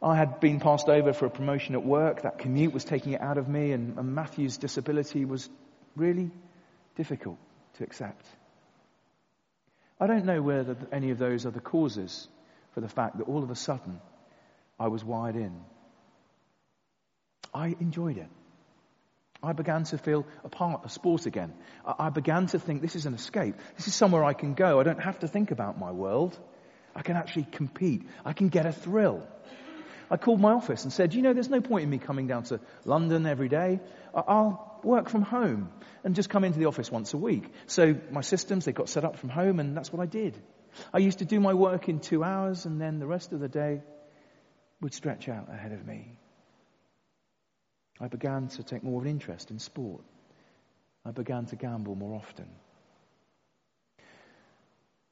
[0.01, 2.23] I had been passed over for a promotion at work.
[2.23, 5.47] That commute was taking it out of me, and, and Matthew's disability was
[5.95, 6.31] really
[6.95, 7.37] difficult
[7.77, 8.25] to accept.
[9.99, 12.27] I don't know whether any of those are the causes
[12.71, 14.01] for the fact that all of a sudden
[14.79, 15.63] I was wired in.
[17.53, 18.29] I enjoyed it.
[19.43, 21.53] I began to feel a part of sport again.
[21.83, 23.55] I began to think this is an escape.
[23.75, 24.79] This is somewhere I can go.
[24.79, 26.37] I don't have to think about my world.
[26.95, 28.03] I can actually compete.
[28.23, 29.27] I can get a thrill.
[30.11, 32.43] I called my office and said, you know, there's no point in me coming down
[32.43, 33.79] to London every day.
[34.13, 35.71] I'll work from home
[36.03, 37.45] and just come into the office once a week.
[37.67, 40.37] So my systems, they got set up from home and that's what I did.
[40.93, 43.47] I used to do my work in two hours and then the rest of the
[43.47, 43.81] day
[44.81, 46.13] would stretch out ahead of me.
[48.01, 50.01] I began to take more of an interest in sport.
[51.05, 52.47] I began to gamble more often.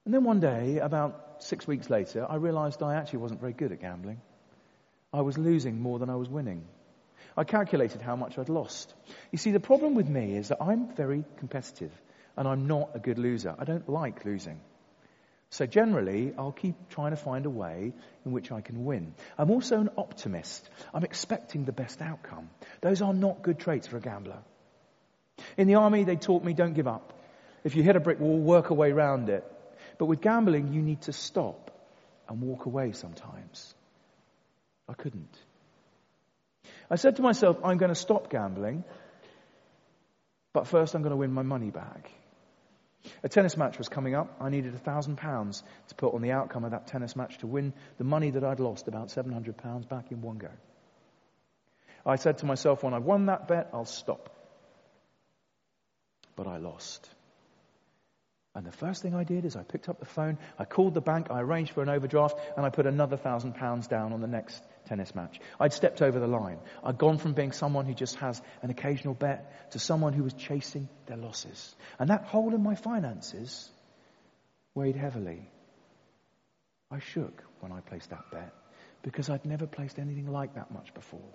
[0.05, 3.71] And then one day, about six weeks later, I realized I actually wasn't very good
[3.71, 4.21] at gambling.
[5.13, 6.65] I was losing more than I was winning.
[7.37, 8.93] I calculated how much I'd lost.
[9.31, 11.91] You see, the problem with me is that I'm very competitive
[12.35, 13.55] and I'm not a good loser.
[13.57, 14.59] I don't like losing.
[15.51, 17.93] So generally, I'll keep trying to find a way
[18.25, 19.15] in which I can win.
[19.37, 20.69] I'm also an optimist.
[20.93, 22.49] I'm expecting the best outcome.
[22.81, 24.39] Those are not good traits for a gambler.
[25.57, 27.13] In the army, they taught me don't give up.
[27.63, 29.43] If you hit a brick wall, work a way around it.
[29.97, 31.71] But with gambling, you need to stop
[32.27, 33.73] and walk away sometimes.
[34.87, 35.35] I couldn't.
[36.91, 38.83] I said to myself, I'm going to stop gambling,
[40.53, 42.11] but first I'm going to win my money back.
[43.23, 44.37] A tennis match was coming up.
[44.39, 47.47] I needed a thousand pounds to put on the outcome of that tennis match to
[47.47, 50.49] win the money that I'd lost, about 700 pounds, back in one go.
[52.05, 54.29] I said to myself, when I've won that bet, I'll stop.
[56.35, 57.09] But I lost.
[58.55, 61.01] And the first thing I did is I picked up the phone, I called the
[61.01, 64.27] bank, I arranged for an overdraft, and I put another thousand pounds down on the
[64.27, 65.39] next tennis match.
[65.59, 66.57] I'd stepped over the line.
[66.83, 70.33] I'd gone from being someone who just has an occasional bet to someone who was
[70.33, 71.75] chasing their losses.
[71.99, 73.69] And that hole in my finances
[74.73, 75.47] weighed heavily.
[76.91, 78.53] I shook when I placed that bet
[79.03, 81.33] because I'd never placed anything like that much before.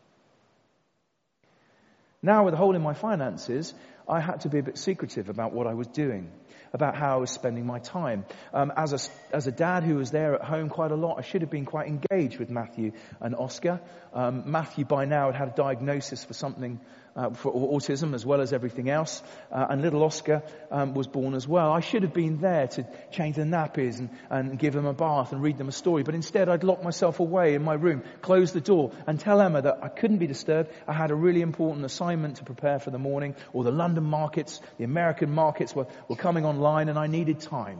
[2.23, 3.75] Now, with a hole in my finances,
[4.09, 6.31] I had to be a bit secretive about what I was doing,
[6.73, 8.25] about how I was spending my time.
[8.53, 11.23] Um, as, a, as a dad who was there at home quite a lot, I
[11.23, 13.81] should have been quite engaged with Matthew and Oscar.
[14.13, 16.81] Um, Matthew, by now, had had a diagnosis for something
[17.17, 19.23] uh, for autism as well as everything else.
[19.53, 21.73] Uh, and little Oscar um, was born as well.
[21.73, 25.33] I should have been there to change the nappies and, and give them a bath
[25.33, 26.03] and read them a story.
[26.03, 29.63] But instead I'd lock myself away in my room, close the door and tell Emma
[29.63, 30.71] that I couldn't be disturbed.
[30.89, 34.61] I had a really important assignment to prepare for the morning or the London markets,
[34.77, 37.79] the American markets were, were coming online and I needed time.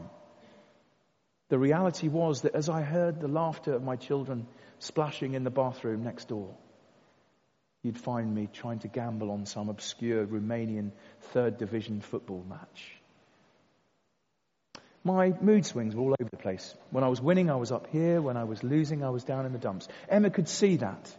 [1.49, 4.47] The reality was that as I heard the laughter of my children
[4.79, 6.55] splashing in the bathroom next door,
[7.83, 10.91] you'd find me trying to gamble on some obscure Romanian
[11.33, 12.95] third division football match.
[15.03, 16.73] My mood swings were all over the place.
[16.91, 18.21] When I was winning, I was up here.
[18.21, 19.89] When I was losing, I was down in the dumps.
[20.07, 21.13] Emma could see that.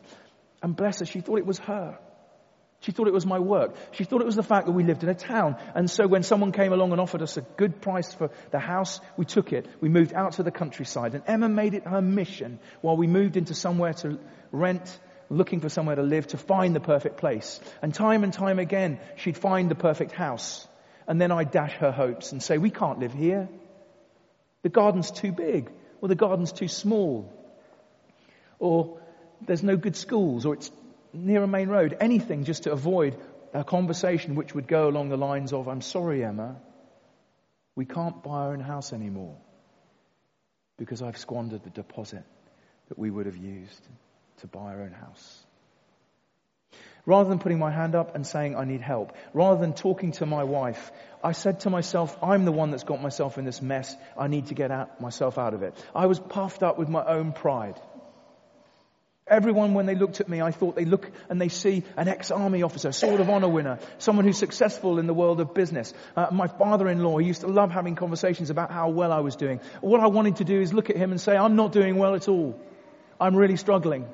[0.63, 1.99] And bless her, she thought it was her.
[2.87, 3.75] She thought it was my work.
[3.91, 5.57] She thought it was the fact that we lived in a town.
[5.75, 9.01] And so when someone came along and offered us a good price for the house,
[9.17, 9.67] we took it.
[9.81, 11.15] We moved out to the countryside.
[11.15, 14.21] And Emma made it her mission while we moved into somewhere to
[14.53, 17.59] rent looking for somewhere to live to find the perfect place.
[17.83, 20.65] And time and time again, she'd find the perfect house.
[21.09, 23.49] And then I'd dash her hopes and say, we can't live here.
[24.63, 27.33] The garden's too big, or the garden's too small,
[28.61, 29.01] or
[29.45, 30.71] there's no good schools, or it's
[31.13, 31.97] near a main road.
[32.01, 33.17] Anything just to avoid
[33.55, 36.57] a conversation which would go along the lines of, I'm sorry, Emma,
[37.75, 39.37] we can't buy our own house anymore
[40.77, 42.25] because I've squandered the deposit
[42.89, 43.89] that we would have used
[44.39, 45.47] to buy our own house.
[47.07, 50.27] Rather than putting my hand up and saying I need help, rather than talking to
[50.27, 50.91] my wife,
[51.23, 53.95] I said to myself, I'm the one that's got myself in this mess.
[54.19, 55.75] I need to get out, myself out of it.
[55.95, 57.81] I was puffed up with my own pride.
[59.29, 62.63] Everyone, when they looked at me, I thought they look and they see an ex-army
[62.63, 65.93] officer, sword of honor winner, someone who's successful in the world of business.
[66.15, 69.61] Uh, my father-in-law, he used to love having conversations about how well I was doing.
[69.81, 72.15] What I wanted to do is look at him and say, I'm not doing well
[72.15, 72.61] at all.
[73.21, 74.07] I'm really struggling.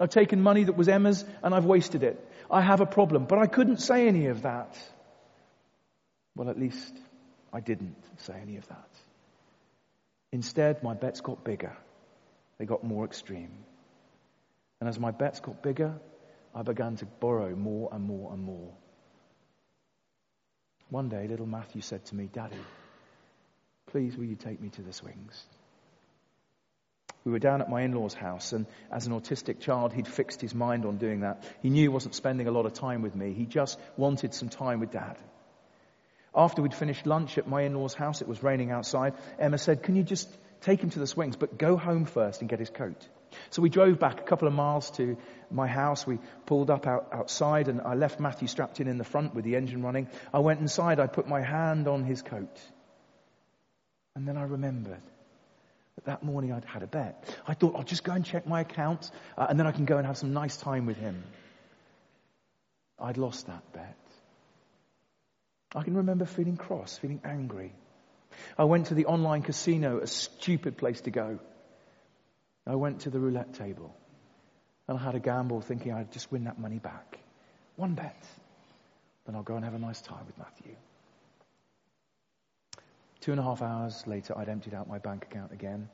[0.00, 2.18] I've taken money that was Emma's and I've wasted it.
[2.50, 3.26] I have a problem.
[3.26, 4.76] But I couldn't say any of that.
[6.34, 6.94] Well, at least
[7.52, 8.88] I didn't say any of that.
[10.32, 11.76] Instead, my bets got bigger.
[12.58, 13.50] They got more extreme.
[14.80, 15.94] And as my bets got bigger,
[16.54, 18.72] I began to borrow more and more and more.
[20.90, 22.56] One day, little Matthew said to me, Daddy,
[23.86, 25.44] please will you take me to the swings?
[27.24, 30.54] We were down at my in-law's house and as an autistic child, he'd fixed his
[30.54, 31.42] mind on doing that.
[31.60, 33.32] He knew he wasn't spending a lot of time with me.
[33.32, 35.18] He just wanted some time with dad.
[36.32, 39.96] After we'd finished lunch at my in-law's house, it was raining outside, Emma said, can
[39.96, 40.28] you just
[40.60, 43.08] take him to the swings, but go home first and get his coat?
[43.50, 45.16] So we drove back a couple of miles to
[45.50, 46.06] my house.
[46.06, 49.44] We pulled up out, outside and I left Matthew strapped in in the front with
[49.44, 50.08] the engine running.
[50.32, 51.00] I went inside.
[51.00, 52.60] I put my hand on his coat.
[54.14, 55.02] And then I remembered
[55.96, 57.24] that that morning I'd had a bet.
[57.46, 59.98] I thought I'll just go and check my account uh, and then I can go
[59.98, 61.24] and have some nice time with him.
[62.98, 63.96] I'd lost that bet.
[65.74, 67.72] I can remember feeling cross, feeling angry.
[68.56, 71.38] I went to the online casino, a stupid place to go.
[72.66, 73.94] I went to the roulette table
[74.88, 77.18] and I had a gamble thinking I'd just win that money back.
[77.76, 78.26] One bet.
[79.24, 80.76] Then I'll go and have a nice time with Matthew.
[83.20, 85.88] Two and a half hours later, I'd emptied out my bank account again.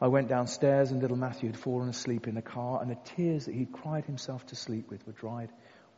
[0.00, 3.46] I went downstairs and little Matthew had fallen asleep in the car and the tears
[3.46, 5.50] that he'd cried himself to sleep with were dried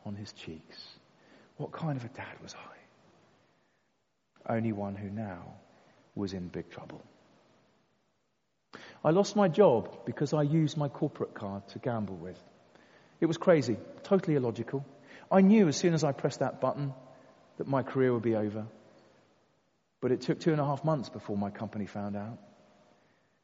[0.05, 0.77] on his cheeks.
[1.57, 4.55] What kind of a dad was I?
[4.55, 5.55] Only one who now
[6.13, 7.01] was in big trouble.
[9.05, 12.41] I lost my job because I used my corporate card to gamble with.
[13.21, 14.83] It was crazy, totally illogical.
[15.31, 16.91] I knew as soon as I pressed that button
[17.59, 18.65] that my career would be over.
[20.01, 22.39] But it took two and a half months before my company found out.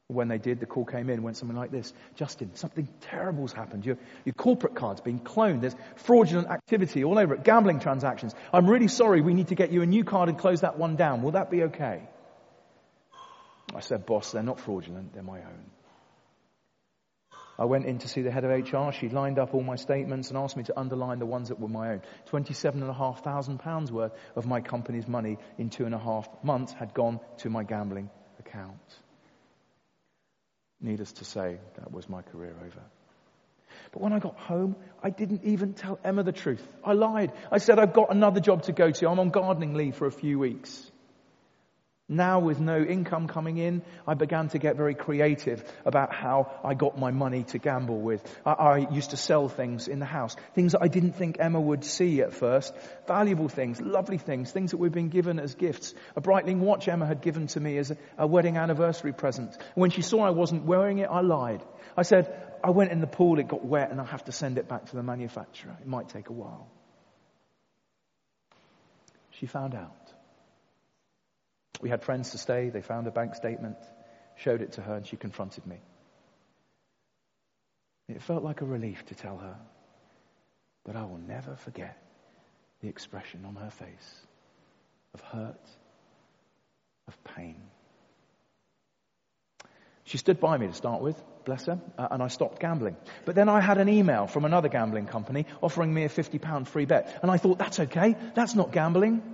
[0.08, 1.92] When they did, the call came in, went something like this.
[2.16, 3.86] Justin, something terrible's happened.
[3.86, 5.60] Your, your corporate card's been cloned.
[5.60, 8.34] There's fraudulent activity all over it, gambling transactions.
[8.52, 9.20] I'm really sorry.
[9.20, 11.22] We need to get you a new card and close that one down.
[11.22, 12.02] Will that be okay?
[13.74, 15.70] I said, boss, they're not fraudulent, they're my own.
[17.58, 18.92] I went in to see the head of HR.
[18.92, 21.68] She lined up all my statements and asked me to underline the ones that were
[21.68, 22.02] my own.
[22.30, 27.50] £27,500 worth of my company's money in two and a half months had gone to
[27.50, 28.80] my gambling account.
[30.80, 32.82] Needless to say, that was my career over.
[33.92, 36.66] But when I got home, I didn't even tell Emma the truth.
[36.84, 37.32] I lied.
[37.50, 39.08] I said, I've got another job to go to.
[39.08, 40.90] I'm on gardening leave for a few weeks.
[42.12, 46.74] Now with no income coming in, I began to get very creative about how I
[46.74, 48.22] got my money to gamble with.
[48.44, 51.58] I, I, used to sell things in the house, things that I didn't think Emma
[51.58, 52.74] would see at first.
[53.06, 55.94] Valuable things, lovely things, things that we've been given as gifts.
[56.14, 59.56] A Breitling watch Emma had given to me as a, a wedding anniversary present.
[59.74, 61.62] When she saw I wasn't wearing it, I lied.
[61.96, 62.30] I said,
[62.62, 64.84] I went in the pool, it got wet and I have to send it back
[64.90, 65.74] to the manufacturer.
[65.80, 66.68] It might take a while.
[69.30, 70.01] She found out.
[71.82, 72.70] We had friends to stay.
[72.70, 73.76] They found a bank statement,
[74.36, 75.80] showed it to her, and she confronted me.
[78.08, 79.56] It felt like a relief to tell her,
[80.84, 81.98] but I will never forget
[82.80, 84.26] the expression on her face
[85.12, 85.68] of hurt,
[87.08, 87.60] of pain.
[90.04, 92.96] She stood by me to start with, bless her, uh, and I stopped gambling.
[93.24, 96.84] But then I had an email from another gambling company offering me a £50 free
[96.84, 97.18] bet.
[97.22, 99.31] And I thought, that's okay, that's not gambling.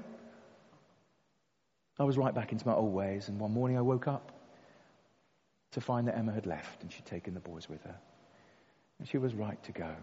[1.99, 4.33] I was right back into my old ways, and one morning I woke up
[5.73, 7.97] to find that Emma had left and she'd taken the boys with her.
[8.99, 9.95] And she was right to go.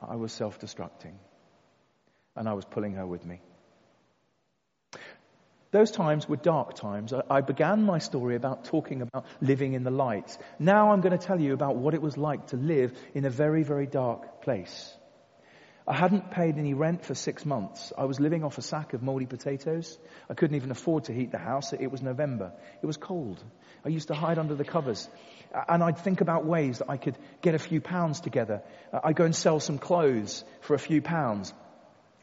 [0.00, 1.14] I was self destructing,
[2.34, 3.40] and I was pulling her with me.
[5.72, 7.12] Those times were dark times.
[7.28, 10.36] I began my story about talking about living in the light.
[10.58, 13.30] Now I'm going to tell you about what it was like to live in a
[13.30, 14.96] very, very dark place.
[15.88, 17.92] I hadn't paid any rent for six months.
[17.96, 19.96] I was living off a sack of moldy potatoes.
[20.28, 21.72] I couldn't even afford to heat the house.
[21.72, 22.52] It was November.
[22.82, 23.42] It was cold.
[23.84, 25.08] I used to hide under the covers.
[25.68, 28.62] And I'd think about ways that I could get a few pounds together.
[28.92, 31.54] I'd go and sell some clothes for a few pounds.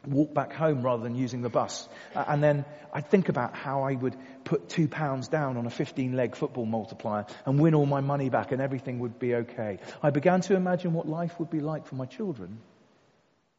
[0.06, 1.88] Walk back home rather than using the bus.
[2.14, 6.14] And then I'd think about how I would put two pounds down on a 15
[6.14, 9.78] leg football multiplier and win all my money back and everything would be okay.
[10.02, 12.58] I began to imagine what life would be like for my children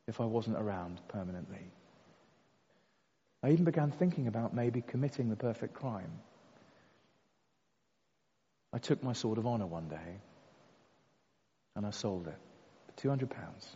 [0.08, 1.72] if I wasn't around permanently.
[3.44, 6.12] I even began thinking about maybe committing the perfect crime.
[8.74, 10.20] I took my sword of honor one day
[11.76, 12.38] and I sold it
[12.88, 13.76] for 200 pounds.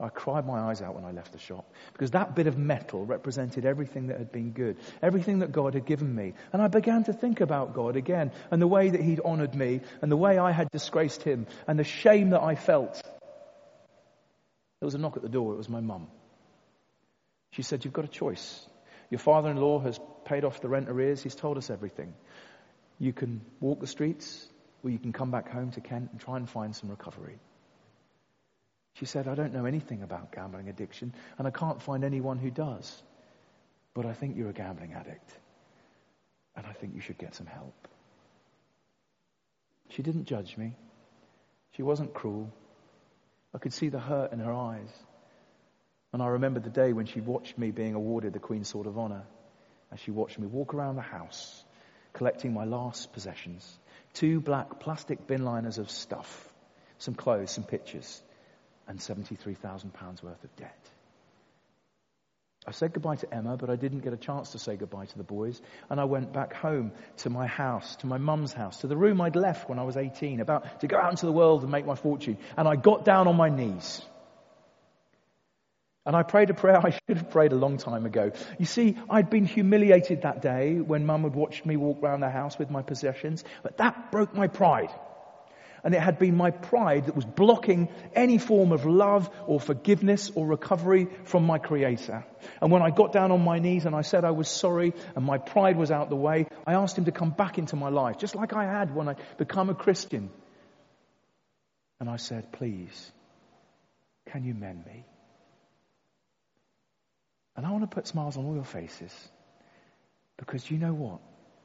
[0.00, 3.06] I cried my eyes out when I left the shop because that bit of metal
[3.06, 6.32] represented everything that had been good, everything that God had given me.
[6.52, 9.80] And I began to think about God again and the way that He'd honored me
[10.00, 13.00] and the way I had disgraced Him and the shame that I felt.
[14.82, 15.52] There was a knock at the door.
[15.52, 16.08] It was my mum.
[17.52, 18.66] She said, You've got a choice.
[19.10, 21.22] Your father in law has paid off the rent arrears.
[21.22, 22.14] He's told us everything.
[22.98, 24.44] You can walk the streets,
[24.82, 27.38] or you can come back home to Kent and try and find some recovery.
[28.94, 32.50] She said, I don't know anything about gambling addiction, and I can't find anyone who
[32.50, 33.04] does.
[33.94, 35.30] But I think you're a gambling addict,
[36.56, 37.86] and I think you should get some help.
[39.90, 40.74] She didn't judge me.
[41.76, 42.52] She wasn't cruel.
[43.54, 44.90] I could see the hurt in her eyes.
[46.12, 48.98] And I remember the day when she watched me being awarded the Queen's Sword of
[48.98, 49.22] Honor,
[49.90, 51.64] as she watched me walk around the house
[52.12, 53.78] collecting my last possessions.
[54.14, 56.52] Two black plastic bin liners of stuff,
[56.98, 58.22] some clothes, some pictures,
[58.86, 60.90] and £73,000 worth of debt.
[62.64, 65.18] I said goodbye to Emma, but I didn't get a chance to say goodbye to
[65.18, 65.60] the boys.
[65.90, 69.20] And I went back home to my house, to my mum's house, to the room
[69.20, 71.86] I'd left when I was 18, about to go out into the world and make
[71.86, 72.38] my fortune.
[72.56, 74.00] And I got down on my knees.
[76.06, 78.30] And I prayed a prayer I should have prayed a long time ago.
[78.60, 82.30] You see, I'd been humiliated that day when mum had watched me walk around the
[82.30, 84.90] house with my possessions, but that broke my pride.
[85.84, 90.30] And it had been my pride that was blocking any form of love or forgiveness
[90.34, 92.24] or recovery from my creator.
[92.60, 95.24] And when I got down on my knees and I said I was sorry and
[95.24, 98.18] my pride was out the way, I asked him to come back into my life,
[98.18, 100.30] just like I had when I became a Christian.
[101.98, 103.12] And I said, please,
[104.26, 105.04] can you mend me?
[107.56, 109.12] And I want to put smiles on all your faces
[110.36, 111.20] because you know what?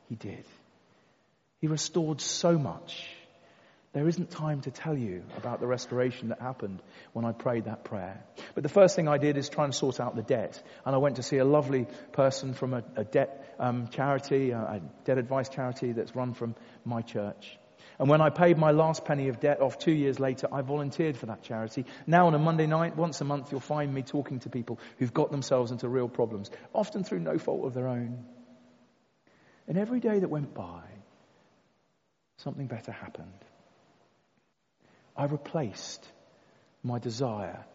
[0.10, 0.44] He did.
[1.60, 3.08] He restored so much.
[3.98, 6.84] There isn't time to tell you about the restoration that happened
[7.14, 8.24] when I prayed that prayer.
[8.54, 10.62] But the first thing I did is try and sort out the debt.
[10.86, 14.84] And I went to see a lovely person from a, a debt um, charity, a
[15.06, 16.54] debt advice charity that's run from
[16.86, 17.58] my church.
[17.98, 21.18] And when I paid my last penny of debt off two years later, I volunteered
[21.18, 21.88] for that charity.
[22.06, 25.12] Now on a Monday night, once a month, you'll find me talking to people who've
[25.12, 28.26] got themselves into real problems, often through no fault of their own.
[29.68, 30.84] And every day that went by,
[32.38, 33.34] something better happened.
[35.18, 36.08] I replaced
[36.84, 37.66] my desire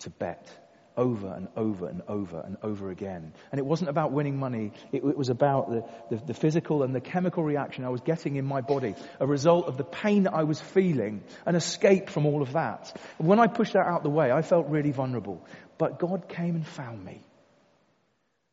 [0.00, 0.50] to bet
[0.96, 3.32] over and over and over and over again.
[3.50, 4.72] And it wasn't about winning money.
[4.92, 8.36] It, it was about the, the, the, physical and the chemical reaction I was getting
[8.36, 12.26] in my body, a result of the pain that I was feeling, an escape from
[12.26, 12.94] all of that.
[13.18, 15.44] when I pushed that out the way, I felt really vulnerable.
[15.78, 17.24] But God came and found me.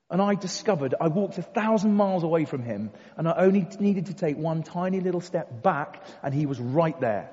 [0.09, 4.07] And I discovered I walked a thousand miles away from him and I only needed
[4.07, 7.29] to take one tiny little step back and he was right there.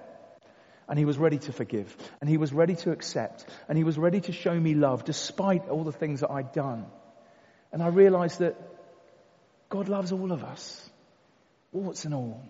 [0.88, 1.96] And he was ready to forgive.
[2.20, 3.46] And he was ready to accept.
[3.68, 6.86] And he was ready to show me love despite all the things that I'd done.
[7.72, 8.56] And I realized that
[9.68, 10.88] God loves all of us.
[11.72, 12.42] Warts and all.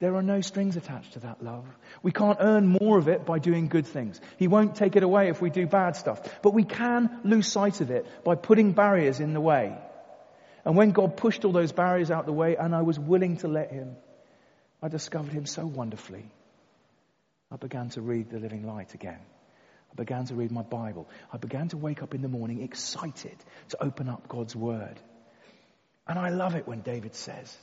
[0.00, 1.64] There are no strings attached to that love.
[2.02, 4.20] We can't earn more of it by doing good things.
[4.36, 6.40] He won't take it away if we do bad stuff.
[6.42, 9.76] But we can lose sight of it by putting barriers in the way.
[10.64, 13.48] And when God pushed all those barriers out the way and I was willing to
[13.48, 13.96] let Him,
[14.80, 16.30] I discovered Him so wonderfully.
[17.50, 19.20] I began to read the Living Light again.
[19.90, 21.08] I began to read my Bible.
[21.32, 23.36] I began to wake up in the morning excited
[23.70, 25.00] to open up God's Word.
[26.06, 27.56] And I love it when David says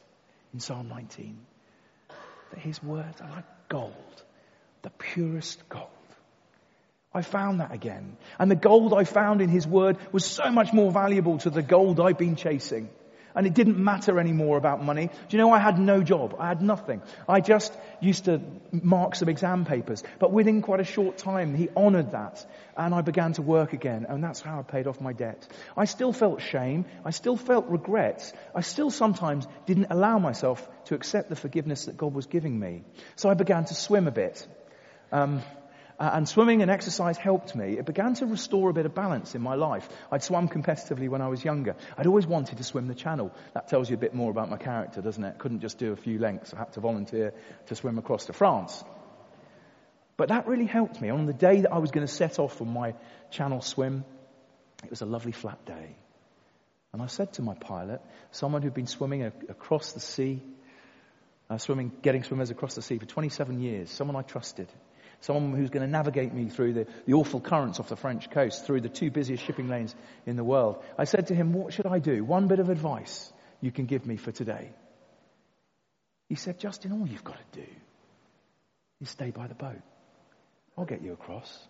[0.54, 1.38] in Psalm 19
[2.52, 4.24] that his words are like gold,
[4.82, 5.90] the purest gold.
[7.14, 8.18] I found that again.
[8.40, 11.62] And the gold I found in his word was so much more valuable to the
[11.62, 12.90] gold I've been chasing
[13.36, 15.08] and it didn't matter anymore about money.
[15.08, 16.36] Do you know I had no job?
[16.40, 17.02] I had nothing.
[17.28, 20.04] I just used to mark some exam papers.
[20.20, 22.46] But within quite a short time, he honored that
[22.78, 25.48] and I began to work again and that's how I paid off my debt.
[25.76, 26.86] I still felt shame.
[27.04, 28.34] I still felt regrets.
[28.54, 32.84] I still sometimes didn't allow myself to accept the forgiveness that God was giving me.
[33.16, 34.48] So I began to swim a bit.
[35.12, 35.42] Um,
[35.98, 37.78] Uh, and swimming and exercise helped me.
[37.78, 39.88] It began to restore a bit of balance in my life.
[40.12, 41.76] I'd swum competitively when I was younger.
[41.98, 43.32] I'd always wanted to swim the channel.
[43.54, 45.38] That tells you a bit more about my character, doesn't it?
[45.38, 46.54] Couldn't just do a few lengths.
[46.54, 47.34] I had to volunteer
[47.68, 48.84] to swim across to France.
[50.18, 51.10] But that really helped me.
[51.10, 52.94] On the day that I was going to set off on my
[53.32, 54.04] channel swim,
[54.84, 55.96] it was a lovely flat day.
[56.92, 60.42] And I said to my pilot, someone who'd been swimming a- across the sea,
[61.50, 64.72] uh, swimming, getting swimmers across the sea for 27 years, someone I trusted,
[65.26, 68.66] someone who's going to navigate me through the, the awful currents off the French coast,
[68.66, 69.96] through the two busiest shipping lanes
[70.26, 70.84] in the world.
[70.98, 72.24] I said to him, what should I do?
[72.24, 74.70] One bit of advice you can give me for today.
[76.30, 77.68] He said, Justin, all you've got to do
[79.02, 79.82] is stay by the boat.
[80.78, 81.68] I'll get you across.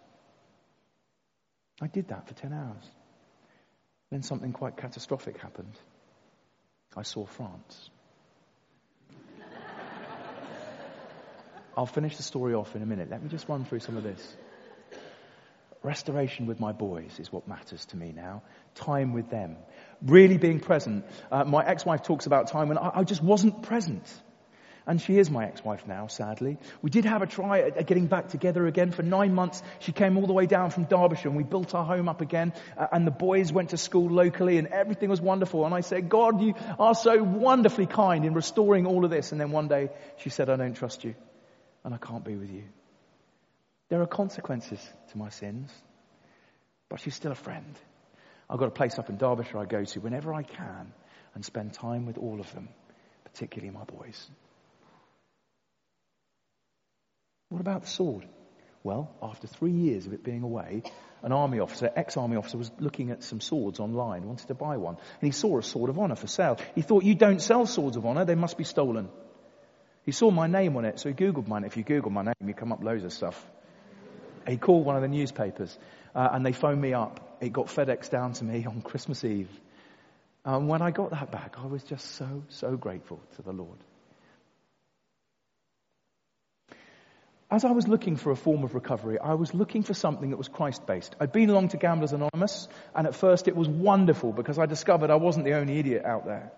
[1.81, 2.83] I did that for 10 hours.
[4.11, 5.77] Then something quite catastrophic happened.
[6.95, 7.89] I saw France.
[11.77, 13.09] I'll finish the story off in a minute.
[13.09, 14.35] Let me just run through some of this.
[15.83, 18.41] Restoration with my boys is what matters to me now.
[18.73, 19.57] Time with them.
[20.01, 21.05] Really being present.
[21.31, 24.03] Uh, my ex-wife talks about time when I, I just wasn't present.
[24.87, 26.57] And she is my ex-wife now, sadly.
[26.81, 28.91] We did have a try at getting back together again.
[28.91, 31.85] For nine months, she came all the way down from Derbyshire and we built our
[31.85, 32.53] home up again.
[32.77, 35.65] Uh, and the boys went to school locally and everything was wonderful.
[35.65, 39.31] And I said, God, you are so wonderfully kind in restoring all of this.
[39.31, 41.15] And then one day she said, I don't trust you
[41.85, 42.63] and I can't be with you.
[43.89, 44.79] There are consequences
[45.11, 45.71] to my sins,
[46.89, 47.75] but she's still a friend.
[48.49, 50.91] I've got a place up in Derbyshire I go to whenever I can
[51.35, 52.69] and spend time with all of them,
[53.23, 54.29] particularly my boys.
[57.49, 58.25] What about the sword?
[58.83, 60.83] Well, after three years of it being away,
[61.21, 64.95] an army officer, ex-army officer, was looking at some swords online, wanted to buy one,
[64.95, 66.59] and he saw a sword of honor for sale.
[66.73, 69.09] He thought, you don't sell swords of honor, they must be stolen.
[70.05, 71.63] He saw my name on it, so he Googled mine.
[71.63, 73.43] If you Google my name, you come up loads of stuff.
[74.47, 75.75] He called one of the newspapers,
[76.13, 77.37] uh, and they phoned me up.
[77.41, 79.49] It got FedEx down to me on Christmas Eve.
[80.45, 83.79] And when I got that back, I was just so, so grateful to the Lord.
[87.49, 90.37] As I was looking for a form of recovery, I was looking for something that
[90.37, 91.15] was Christ based.
[91.19, 95.09] I'd been along to Gamblers Anonymous, and at first it was wonderful because I discovered
[95.09, 96.51] I wasn't the only idiot out there.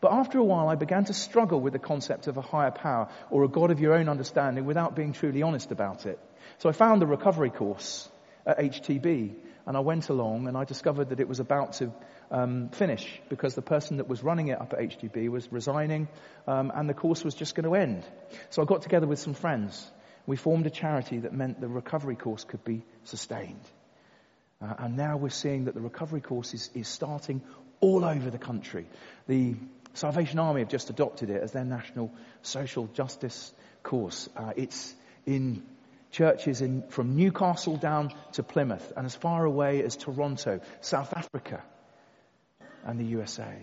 [0.00, 3.08] But after a while, I began to struggle with the concept of a higher power
[3.30, 6.18] or a God of your own understanding without being truly honest about it.
[6.58, 8.08] So I found the recovery course
[8.46, 9.34] at HTB,
[9.66, 11.92] and I went along and I discovered that it was about to
[12.30, 16.08] um, finish because the person that was running it up at HTB was resigning,
[16.46, 18.04] um, and the course was just going to end.
[18.50, 19.90] So I got together with some friends
[20.26, 23.60] we formed a charity that meant the recovery course could be sustained.
[24.60, 27.42] Uh, and now we're seeing that the recovery course is, is starting
[27.80, 28.86] all over the country.
[29.26, 29.56] The
[29.94, 34.28] Salvation Army have just adopted it as their national social justice course.
[34.36, 35.62] Uh, it's in
[36.10, 41.62] churches in, from Newcastle down to Plymouth and as far away as Toronto, South Africa,
[42.84, 43.56] and the USA.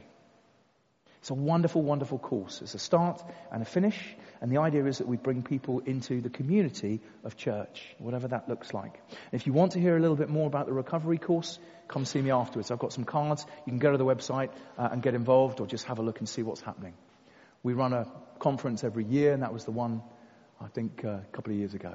[1.19, 2.61] It's a wonderful, wonderful course.
[2.61, 3.97] It's a start and a finish.
[4.41, 8.49] And the idea is that we bring people into the community of church, whatever that
[8.49, 8.99] looks like.
[9.31, 12.19] If you want to hear a little bit more about the recovery course, come see
[12.19, 12.71] me afterwards.
[12.71, 13.45] I've got some cards.
[13.67, 16.19] You can go to the website uh, and get involved or just have a look
[16.19, 16.95] and see what's happening.
[17.61, 20.01] We run a conference every year and that was the one,
[20.59, 21.93] I think, uh, a couple of years ago.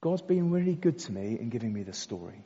[0.00, 2.42] God's been really good to me in giving me this story.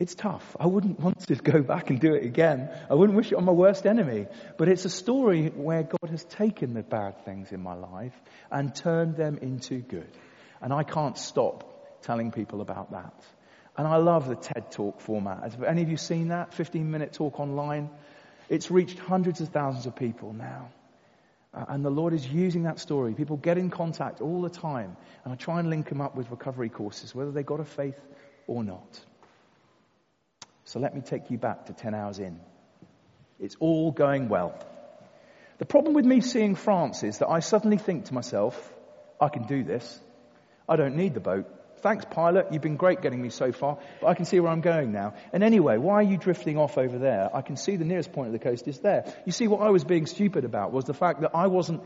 [0.00, 0.56] It's tough.
[0.58, 2.68] I wouldn't want to go back and do it again.
[2.90, 4.26] I wouldn't wish it on my worst enemy.
[4.58, 8.14] But it's a story where God has taken the bad things in my life
[8.50, 10.10] and turned them into good.
[10.60, 13.14] And I can't stop telling people about that.
[13.76, 15.42] And I love the TED Talk format.
[15.42, 16.54] Have any of you seen that?
[16.54, 17.88] 15 minute talk online?
[18.48, 20.70] It's reached hundreds of thousands of people now.
[21.52, 23.14] Uh, and the Lord is using that story.
[23.14, 24.96] People get in contact all the time.
[25.24, 28.00] And I try and link them up with recovery courses, whether they've got a faith
[28.48, 29.00] or not.
[30.64, 32.40] So let me take you back to 10 hours in.
[33.38, 34.58] It's all going well.
[35.58, 38.72] The problem with me seeing France is that I suddenly think to myself,
[39.20, 40.00] I can do this.
[40.68, 41.46] I don't need the boat.
[41.78, 42.46] Thanks, pilot.
[42.50, 45.12] You've been great getting me so far, but I can see where I'm going now.
[45.34, 47.28] And anyway, why are you drifting off over there?
[47.34, 49.04] I can see the nearest point of the coast is there.
[49.26, 51.82] You see, what I was being stupid about was the fact that I wasn't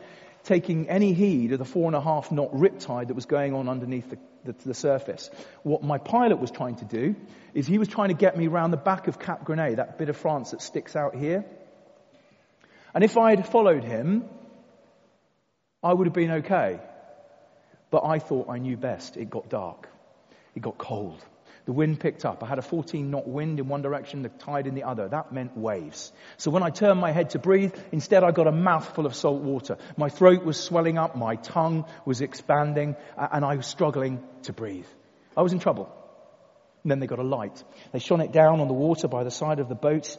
[0.49, 3.69] taking any heed of the four and a half knot riptide that was going on
[3.69, 5.31] underneath the, the, the, surface.
[5.63, 7.15] What my pilot was trying to do
[7.53, 9.99] is he was trying to get me around the back of Cap Gris Nez, that
[9.99, 11.45] bit of France that sticks out here.
[12.95, 14.25] And if I had followed him,
[15.83, 16.81] I would have been okay.
[17.91, 19.19] But I thought I knew best.
[19.19, 19.87] It got dark.
[20.55, 21.23] It got cold.
[21.69, 22.43] The wind picked up.
[22.43, 25.07] I had a 14 knot wind in one direction, the tide in the other.
[25.07, 26.11] That meant waves.
[26.39, 29.43] So when I turned my head to breathe, instead I got a mouthful of salt
[29.43, 29.77] water.
[29.99, 34.87] My throat was swelling up, my tongue was expanding, and I was struggling to breathe.
[35.37, 35.95] I was in trouble.
[36.85, 37.63] And then they got a light.
[37.93, 40.17] They shone it down on the water by the side of the boat,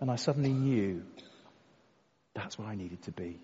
[0.00, 1.02] and I suddenly knew
[2.32, 3.42] that's where I needed to be.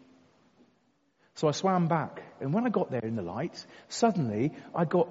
[1.34, 5.08] So I swam back, and when I got there in the light, suddenly I got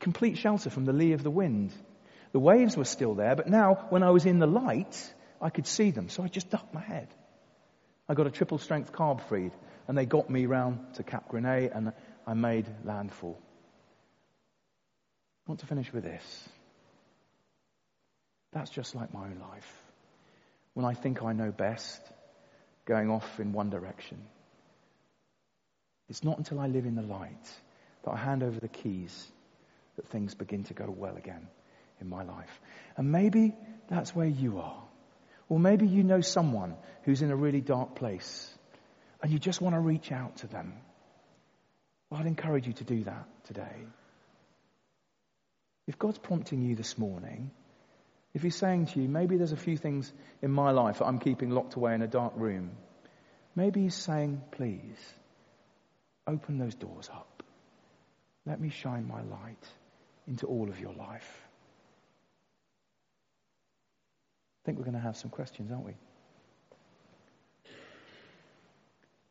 [0.00, 1.72] complete shelter from the lee of the wind.
[2.32, 5.66] The waves were still there, but now when I was in the light, I could
[5.66, 6.08] see them.
[6.08, 7.08] So I just ducked my head.
[8.08, 9.52] I got a triple strength carb feed
[9.86, 11.92] and they got me round to Cap Gris Nez and
[12.26, 13.38] I made landfall.
[15.46, 16.48] I want to finish with this.
[18.52, 19.72] That's just like my own life.
[20.74, 22.00] When I think I know best,
[22.84, 24.18] going off in one direction.
[26.08, 27.48] It's not until I live in the light
[28.04, 29.30] that I hand over the keys
[30.00, 31.46] that things begin to go well again
[32.00, 32.60] in my life.
[32.96, 33.54] And maybe
[33.88, 34.82] that's where you are.
[35.50, 38.50] Or maybe you know someone who's in a really dark place
[39.22, 40.72] and you just want to reach out to them.
[42.08, 43.76] Well, I'd encourage you to do that today.
[45.86, 47.50] If God's prompting you this morning,
[48.32, 51.18] if He's saying to you, maybe there's a few things in my life that I'm
[51.18, 52.70] keeping locked away in a dark room,
[53.54, 54.96] maybe He's saying, please,
[56.26, 57.42] open those doors up.
[58.46, 59.66] Let me shine my light
[60.30, 61.42] into all of your life.
[64.62, 65.94] I think we're going to have some questions, aren't we?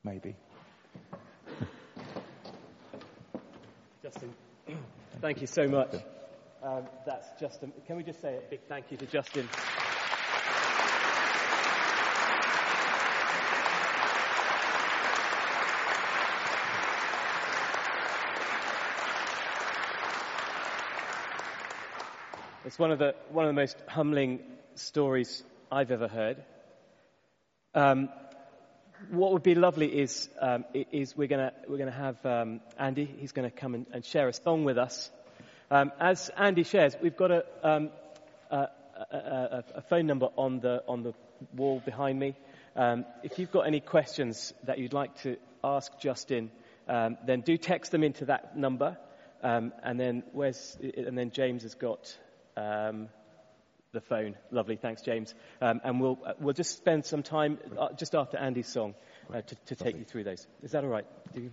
[0.03, 0.35] Maybe.
[4.03, 4.33] Justin,
[5.21, 5.95] thank you so much.
[6.61, 7.71] Um, that's Justin.
[7.87, 9.47] Can we just say a big thank you to Justin?
[22.79, 24.39] It's one of the, one of the most humbling
[24.75, 26.37] stories I've ever heard.
[27.75, 28.07] Um,
[29.11, 33.33] what would be lovely is, um, is we're going we're gonna have um, Andy, he's
[33.33, 35.11] going to come and, and, share a song with us.
[35.69, 37.89] Um, as Andy shares, we've got a, um,
[38.49, 38.69] a,
[39.11, 41.13] a, a, phone number on the, on the
[41.57, 42.33] wall behind me.
[42.77, 46.49] Um, if you've got any questions that you'd like to ask Justin,
[46.87, 48.97] then do text them into that number.
[49.43, 52.17] and then where's, and then James has got
[52.59, 53.09] um,
[53.91, 54.35] the phone.
[54.51, 55.33] Lovely, thanks, James.
[55.61, 58.93] Um, and we'll uh, we'll just spend some time uh, just after Andy's song
[59.33, 60.45] uh, to, to take you through those.
[60.61, 61.05] Is that all right?
[61.33, 61.51] You...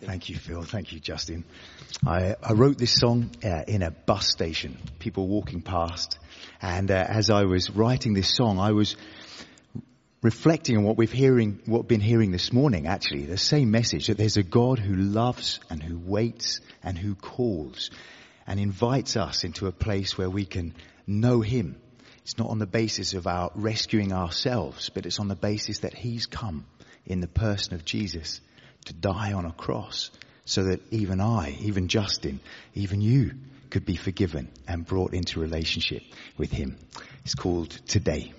[0.00, 0.62] Thank you, Phil.
[0.62, 1.44] Thank you, Justin.
[2.06, 4.78] I, I wrote this song uh, in a bus station.
[4.98, 6.18] People walking past,
[6.62, 8.96] and uh, as I was writing this song, I was
[10.22, 12.86] reflecting on what we've hearing, what we've been hearing this morning.
[12.86, 17.14] Actually, the same message that there's a God who loves and who waits and who
[17.14, 17.90] calls
[18.46, 20.74] and invites us into a place where we can
[21.06, 21.80] know Him.
[22.22, 25.94] It's not on the basis of our rescuing ourselves, but it's on the basis that
[25.94, 26.66] He's come
[27.04, 28.40] in the person of Jesus
[28.86, 30.10] to die on a cross
[30.44, 32.40] so that even I, even Justin,
[32.74, 33.32] even you
[33.70, 36.02] could be forgiven and brought into relationship
[36.36, 36.78] with Him.
[37.24, 38.32] It's called Today.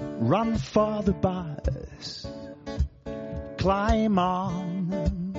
[0.00, 2.26] Run for the bus,
[3.58, 5.34] climb on,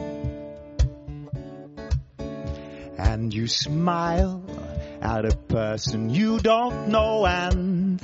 [2.97, 4.43] and you smile
[5.01, 8.01] at a person you don't know and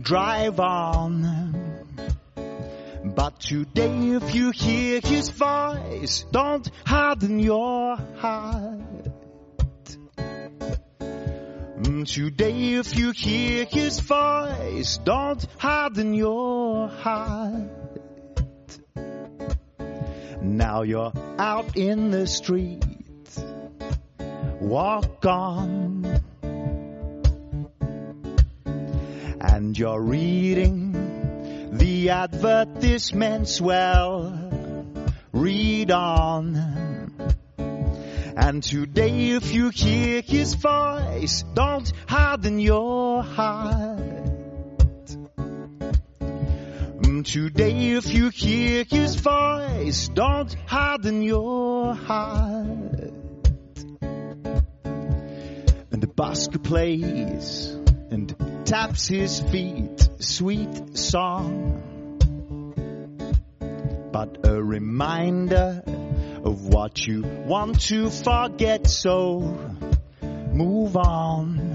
[0.00, 1.58] drive on.
[3.04, 8.77] But today if you hear his voice, don't harden your heart.
[12.04, 17.70] Today if you hear his voice, don't harden your heart.
[20.40, 22.84] Now you're out in the street,
[24.60, 26.20] walk on.
[29.40, 34.50] And you're reading the advertisements well,
[35.32, 36.87] read on.
[38.40, 43.98] And today if you hear his voice, don't harden your heart.
[47.00, 53.10] Mm, today if you hear his voice, don't harden your heart.
[55.90, 57.76] And the busker plays
[58.10, 61.82] and taps his feet, sweet song.
[64.12, 65.82] But a reminder
[66.44, 69.40] of what you want to forget, so
[70.52, 71.68] move on.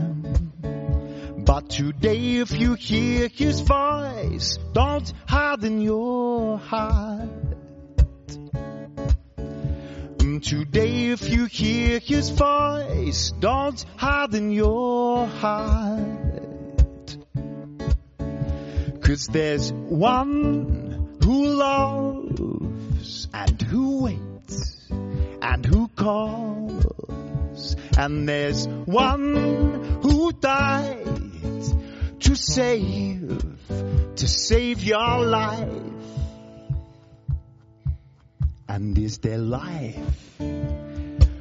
[1.46, 7.30] But today if you hear his voice, don't harden your heart.
[10.18, 16.00] Mm, Today if you hear his voice, don't harden your heart.
[19.02, 24.33] Cause there's one who loves and who waits
[25.42, 27.76] and who calls.
[27.98, 31.06] And there's one who died
[32.22, 33.44] to save,
[34.16, 35.70] to save your life.
[38.68, 40.40] And is there life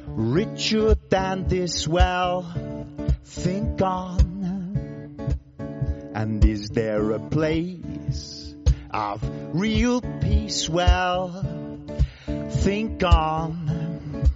[0.07, 1.87] richer than this?
[1.87, 2.45] Well,
[3.23, 4.33] think on.
[6.13, 8.53] And is there a place
[8.91, 9.23] of
[9.53, 10.69] real peace?
[10.69, 11.62] Well,
[12.49, 14.29] think on.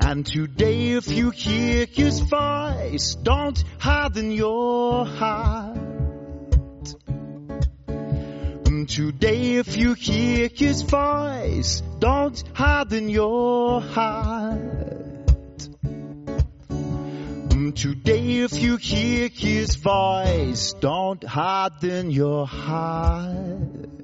[0.00, 5.76] And today if you hear his voice, don't harden your heart.
[8.72, 14.58] And Today if you hear his voice, don't harden your heart.
[16.70, 24.01] And Today if you hear his voice, don't harden your heart.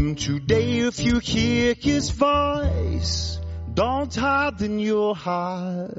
[0.00, 3.38] Today if you hear his voice,
[3.74, 5.92] don't harden your heart.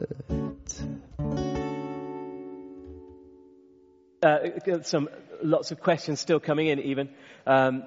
[4.24, 5.08] Uh, some
[5.44, 7.10] lots of questions still coming in, even.
[7.46, 7.84] Um,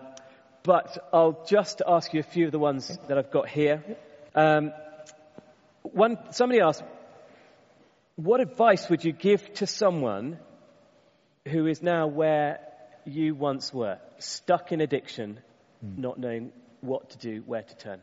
[0.63, 3.83] but I'll just ask you a few of the ones that I've got here.
[4.37, 4.73] Um,
[5.83, 6.85] one, somebody asked,
[8.15, 10.39] "What advice would you give to someone
[11.49, 12.61] who is now where
[13.05, 15.41] you once were, stuck in addiction,
[15.97, 18.01] not knowing what to do, where to turn?"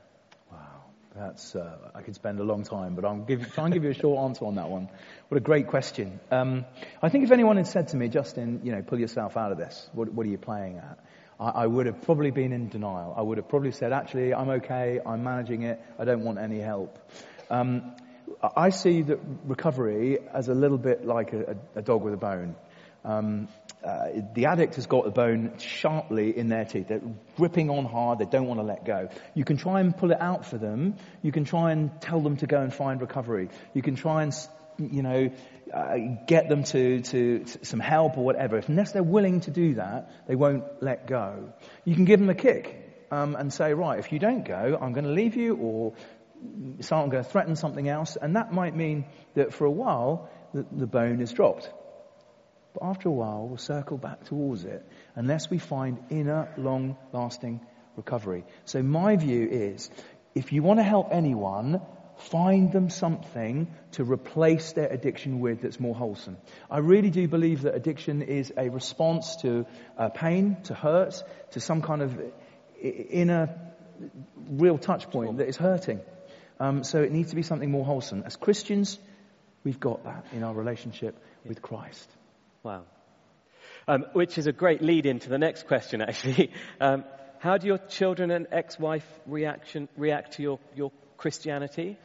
[0.52, 0.84] Wow,
[1.16, 3.92] that's uh, I could spend a long time, but I'll give, try and give you
[3.92, 4.90] a short answer on that one.
[5.30, 6.20] What a great question.
[6.30, 6.66] Um,
[7.02, 9.58] I think if anyone had said to me, Justin, you know, pull yourself out of
[9.58, 9.90] this.
[9.94, 11.00] What, what are you playing at?
[11.40, 13.14] I, I would have probably been in denial.
[13.18, 15.00] I would have probably said, actually, I'm okay.
[15.06, 15.82] I'm managing it.
[15.98, 16.98] I don't want any help.
[17.50, 17.94] Um,
[18.42, 22.14] I I see that recovery as a little bit like a, a, a dog with
[22.14, 22.56] a bone.
[23.04, 23.48] Um,
[23.84, 26.88] uh, the addict has got the bone sharply in their teeth.
[26.90, 27.02] They're
[27.36, 28.20] gripping on hard.
[28.20, 29.10] They don't want to let go.
[29.34, 30.96] You can try and pull it out for them.
[31.24, 33.50] You can try and tell them to go and find recovery.
[33.74, 34.34] You can try and,
[34.78, 35.32] you know,
[35.74, 35.98] uh,
[36.28, 38.58] get them to, to, to some help or whatever.
[38.58, 41.54] If unless they're willing to do that, they won't let go.
[41.84, 44.94] You can give them a kick um, and say, right, if you don't go, I'm
[44.94, 45.94] going to leave you, or
[46.82, 50.30] so I'm going to threaten something else, and that might mean that for a while
[50.54, 51.72] the, the bone is dropped.
[52.74, 57.62] But after a while, we'll circle back towards it unless we find inner, long lasting
[57.96, 58.46] recovery.
[58.66, 59.90] So my view is,
[60.36, 61.82] if you want to help anyone,
[62.30, 66.38] find them something to replace their addiction with that's more wholesome.
[66.70, 69.66] I really do believe that addiction is a response to
[69.98, 72.20] uh, pain, to hurt, to some kind of
[72.82, 73.58] inner
[74.50, 76.00] real touch point that is hurting.
[76.60, 78.24] Um, so it needs to be something more wholesome.
[78.26, 79.00] As Christians,
[79.64, 82.08] we've got that in our relationship with Christ.
[82.64, 82.84] Wow.
[83.88, 86.52] Um, which is a great lead into the next question, actually.
[86.80, 87.04] Um,
[87.40, 91.98] how do your children and ex-wife reaction, react to your, your Christianity?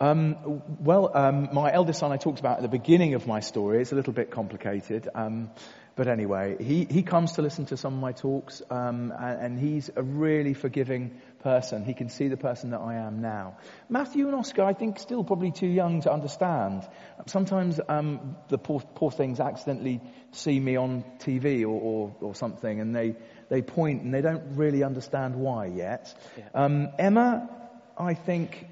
[0.00, 3.80] Um, well, um, my eldest son I talked about at the beginning of my story.
[3.80, 5.08] It's a little bit complicated.
[5.14, 5.50] Um,
[5.94, 9.60] but anyway, he, he comes to listen to some of my talks, um, and, and
[9.60, 11.84] he's a really forgiving person.
[11.84, 13.56] He can see the person that I am now.
[13.88, 16.86] Matthew and Oscar, I think, still probably too young to understand.
[17.26, 20.00] Sometimes um, the poor, poor things accidentally
[20.32, 23.16] see me on TV or, or, or something, and they,
[23.48, 26.14] they point and they don't really understand why yet.
[26.38, 26.44] Yeah.
[26.54, 27.48] Um, Emma,
[27.98, 28.66] I think,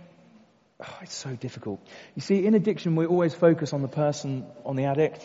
[0.81, 1.87] oh, it's so difficult.
[2.15, 5.25] You see, in addiction, we always focus on the person, on the addict.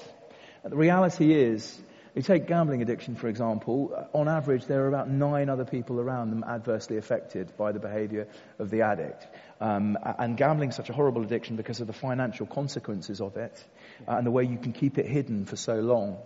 [0.63, 1.79] The reality is,
[2.15, 5.99] you take gambling addiction, for example, uh, on average, there are about nine other people
[5.99, 9.27] around them adversely affected by the behavior of the addict.
[9.59, 13.63] Um, and gambling is such a horrible addiction because of the financial consequences of it
[14.07, 16.17] uh, and the way you can keep it hidden for so long.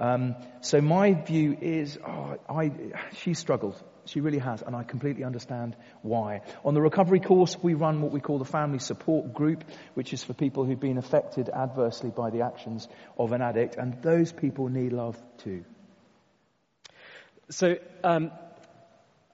[0.00, 2.72] Um, so my view is, oh, I,
[3.16, 3.82] she struggled.
[4.06, 6.42] She really has, and I completely understand why.
[6.64, 10.22] On the recovery course, we run what we call the family support group, which is
[10.22, 12.88] for people who've been affected adversely by the actions
[13.18, 15.64] of an addict, and those people need love too.
[17.50, 18.30] So, um,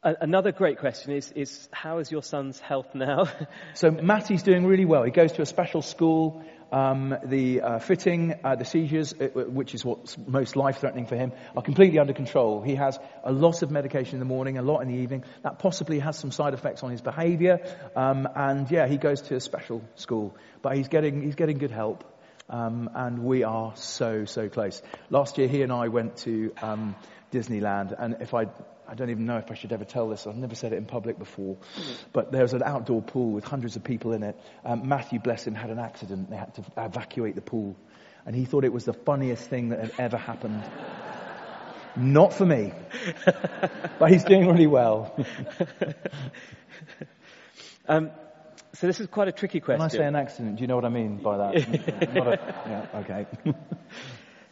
[0.03, 3.27] another great question is, is how is your son's health now?
[3.75, 5.03] So Matty's doing really well.
[5.03, 6.45] He goes to a special school.
[6.71, 11.33] Um, the uh, fitting, uh, the seizures, uh, which is what's most life-threatening for him,
[11.55, 12.63] are completely under control.
[12.63, 15.25] He has a lot of medication in the morning, a lot in the evening.
[15.43, 17.61] That possibly has some side effects on his behaviour.
[17.95, 21.73] Um, and yeah, he goes to a special school, but he's getting he's getting good
[21.73, 22.05] help.
[22.49, 24.83] Um, and we are so, so close.
[25.11, 26.97] Last year, he and I went to um,
[27.33, 28.47] Disneyland, and if I,
[28.93, 30.27] I don't even know if I should ever tell this.
[30.27, 31.57] I've never said it in public before,
[32.13, 34.39] but there was an outdoor pool with hundreds of people in it.
[34.67, 36.29] Um, Matthew, bless him, had an accident.
[36.29, 37.75] They had to evacuate the pool,
[38.27, 40.63] and he thought it was the funniest thing that had ever happened.
[41.97, 42.75] Not for me,
[43.99, 45.17] but he's doing really well.
[47.89, 48.13] Um,
[48.75, 49.81] so this is quite a tricky question.
[49.81, 51.57] When I say an accident, do you know what I mean by that?
[51.57, 53.27] a, yeah, okay.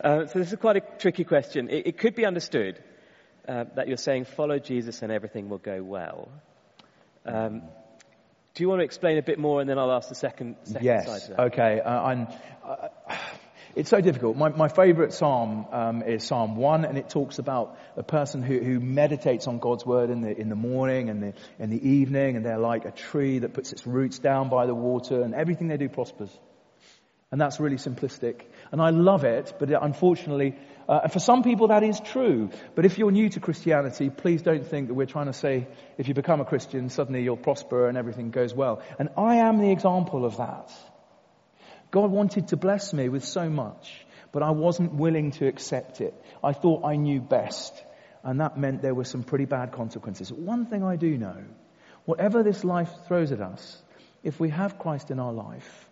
[0.03, 1.69] Uh, so this is quite a tricky question.
[1.69, 2.83] It, it could be understood
[3.49, 6.29] uh, that you're saying follow Jesus and everything will go well.
[7.27, 7.63] Um,
[8.55, 10.85] do you want to explain a bit more, and then I'll ask the second, second
[10.85, 11.07] yes.
[11.07, 11.41] side that?
[11.53, 11.81] Okay.
[11.81, 12.27] Uh,
[12.65, 12.89] uh,
[13.77, 14.37] it's so difficult.
[14.37, 18.59] My, my favourite psalm um, is Psalm one, and it talks about a person who,
[18.59, 22.37] who meditates on God's word in the in the morning and the in the evening,
[22.37, 25.69] and they're like a tree that puts its roots down by the water, and everything
[25.69, 26.37] they do prospers.
[27.33, 28.43] And that's really simplistic.
[28.73, 30.57] And I love it, but unfortunately,
[30.89, 32.51] uh, for some people that is true.
[32.75, 36.09] But if you're new to Christianity, please don't think that we're trying to say if
[36.09, 38.83] you become a Christian, suddenly you'll prosper and everything goes well.
[38.99, 40.73] And I am the example of that.
[41.93, 46.15] God wanted to bless me with so much, but I wasn't willing to accept it.
[46.43, 47.73] I thought I knew best.
[48.25, 50.33] And that meant there were some pretty bad consequences.
[50.33, 51.37] One thing I do know,
[52.05, 53.81] whatever this life throws at us,
[54.25, 55.89] if we have Christ in our life,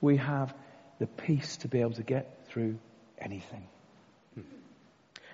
[0.00, 0.54] we have
[0.98, 2.78] the peace to be able to get through
[3.18, 3.66] anything.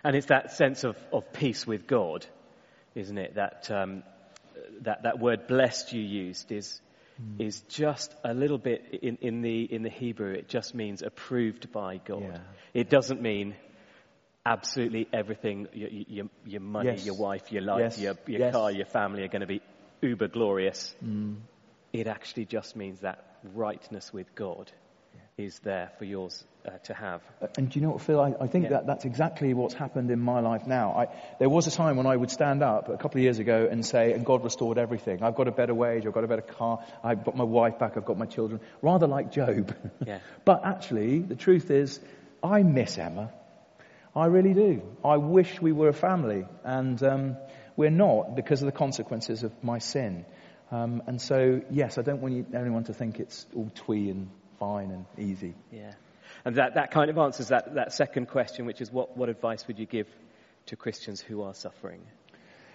[0.03, 2.25] And it's that sense of, of peace with God,
[2.95, 3.35] isn't it?
[3.35, 4.03] That, um,
[4.83, 6.81] that, that word blessed you used is,
[7.21, 7.47] mm.
[7.47, 11.71] is just a little bit in, in, the, in the Hebrew, it just means approved
[11.71, 12.23] by God.
[12.23, 12.39] Yeah.
[12.73, 13.55] It doesn't mean
[14.47, 17.05] absolutely everything your, your, your money, yes.
[17.05, 17.99] your wife, your life, yes.
[17.99, 18.53] your, your yes.
[18.55, 19.61] car, your family are going to be
[20.01, 20.95] uber glorious.
[21.05, 21.37] Mm.
[21.93, 24.73] It actually just means that rightness with God
[25.45, 27.23] is there for yours uh, to have.
[27.41, 28.21] Uh, and do you know what, Phil?
[28.21, 28.71] I, I think yeah.
[28.71, 30.93] that that's exactly what's happened in my life now.
[30.93, 33.69] I, there was a time when I would stand up a couple of years ago
[33.71, 35.23] and say, and God restored everything.
[35.23, 37.97] I've got a better wage, I've got a better car, I've got my wife back,
[37.97, 38.61] I've got my children.
[38.83, 39.75] Rather like Job.
[40.07, 40.21] Yeah.
[40.45, 42.01] but actually, the truth is,
[42.43, 43.31] I miss Emma.
[44.15, 44.83] I really do.
[45.05, 46.47] I wish we were a family.
[46.65, 47.37] And um,
[47.77, 50.25] we're not because of the consequences of my sin.
[50.71, 54.31] Um, and so, yes, I don't want you, anyone to think it's all twee and
[54.61, 55.55] fine and easy.
[55.73, 55.95] Yeah.
[56.45, 59.67] And that, that kind of answers that, that second question, which is what, what advice
[59.67, 60.07] would you give
[60.67, 62.01] to Christians who are suffering?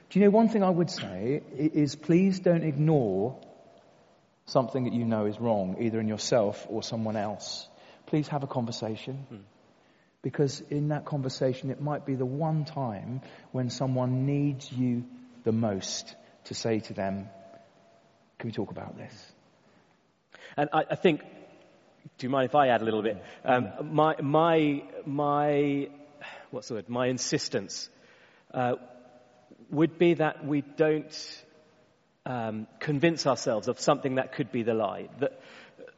[0.09, 3.39] Do you know one thing I would say is please don't ignore
[4.45, 7.67] something that you know is wrong, either in yourself or someone else.
[8.07, 9.25] Please have a conversation.
[9.29, 9.37] Hmm.
[10.21, 13.21] Because in that conversation, it might be the one time
[13.51, 15.05] when someone needs you
[15.43, 16.15] the most
[16.45, 17.29] to say to them,
[18.39, 19.13] Can we talk about this?
[20.57, 21.21] And I, I think
[22.17, 23.21] do you mind if I add a little bit?
[23.43, 25.89] Um, my, my, my,
[26.51, 26.89] what's the word?
[26.89, 27.89] My insistence
[28.53, 28.75] uh,
[29.69, 31.43] would be that we don't
[32.25, 35.09] um, convince ourselves of something that could be the lie.
[35.19, 35.39] That,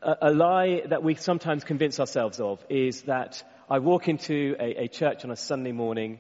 [0.02, 4.84] a, a, lie that we sometimes convince ourselves of is that I walk into a,
[4.84, 6.20] a church on a Sunday morning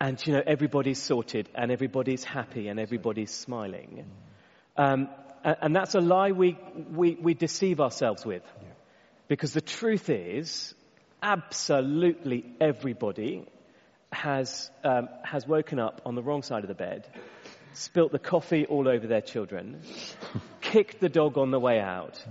[0.00, 4.06] and, you know, everybody's sorted and everybody's happy and everybody's smiling.
[4.76, 5.08] Um,
[5.44, 6.56] and, and, that's a lie we,
[6.90, 8.42] we, we deceive ourselves with.
[8.62, 8.67] Yeah.
[9.28, 10.74] Because the truth is,
[11.22, 13.44] absolutely everybody
[14.10, 17.06] has, um, has woken up on the wrong side of the bed,
[17.74, 19.82] spilt the coffee all over their children,
[20.62, 22.24] kicked the dog on the way out,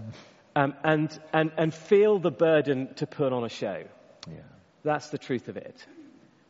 [0.55, 3.83] um, and, and, and feel the burden to put on a show.
[4.27, 4.37] Yeah.
[4.83, 5.85] That's the truth of it.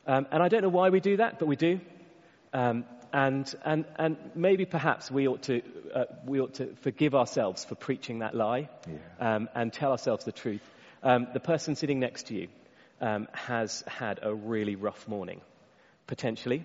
[0.05, 1.81] Um, and I don't know why we do that, but we do.
[2.53, 2.85] Um,
[3.17, 5.63] and, and, and maybe perhaps we ought, to,
[5.95, 9.35] uh, we ought to forgive ourselves for preaching that lie yeah.
[9.35, 10.61] um, and tell ourselves the truth.
[11.01, 12.47] Um, the person sitting next to you
[13.01, 15.41] um, has had a really rough morning,
[16.05, 16.63] potentially,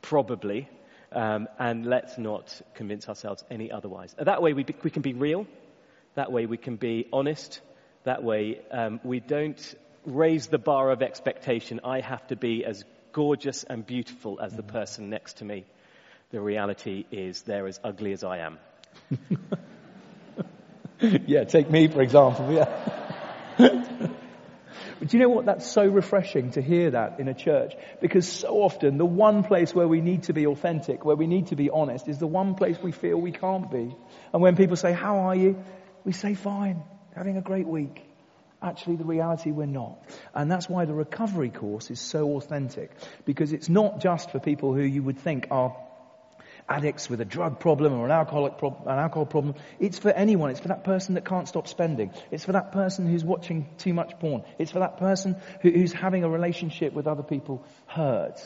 [0.00, 0.68] probably,
[1.12, 4.12] um, and let's not convince ourselves any otherwise.
[4.18, 5.46] That way we, be, we can be real,
[6.16, 7.60] that way we can be honest,
[8.02, 9.74] that way um, we don't
[10.04, 11.78] raise the bar of expectation.
[11.84, 14.72] I have to be as gorgeous and beautiful as the mm.
[14.72, 15.64] person next to me.
[16.32, 18.58] The reality is they're as ugly as I am.
[21.26, 22.50] yeah, take me for example.
[22.50, 22.74] Yeah.
[23.58, 25.44] but do you know what?
[25.44, 29.74] That's so refreshing to hear that in a church because so often the one place
[29.74, 32.54] where we need to be authentic, where we need to be honest, is the one
[32.54, 33.94] place we feel we can't be.
[34.32, 35.62] And when people say, "How are you?"
[36.02, 36.82] we say, "Fine,
[37.14, 38.08] having a great week."
[38.62, 39.98] Actually, the reality we're not.
[40.34, 42.90] And that's why the recovery course is so authentic
[43.26, 45.76] because it's not just for people who you would think are
[46.72, 49.54] addicts with a drug problem or an alcoholic an alcohol problem.
[49.78, 50.50] It's for anyone.
[50.50, 52.12] It's for that person that can't stop spending.
[52.30, 54.42] It's for that person who's watching too much porn.
[54.58, 58.40] It's for that person who, who's having a relationship with other people hurt.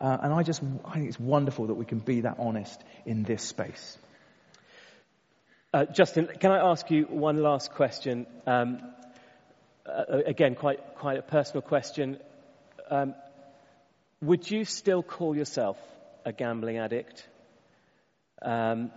[0.00, 3.22] Uh, and I just, I think it's wonderful that we can be that honest in
[3.22, 3.98] this space.
[5.74, 8.26] Uh, Justin, can I ask you one last question?
[8.46, 8.80] Um,
[9.86, 12.18] uh, again, quite, quite a personal question.
[12.90, 13.14] Um,
[14.22, 15.78] would you still call yourself
[16.24, 17.26] a gambling addict?
[18.42, 18.90] Um,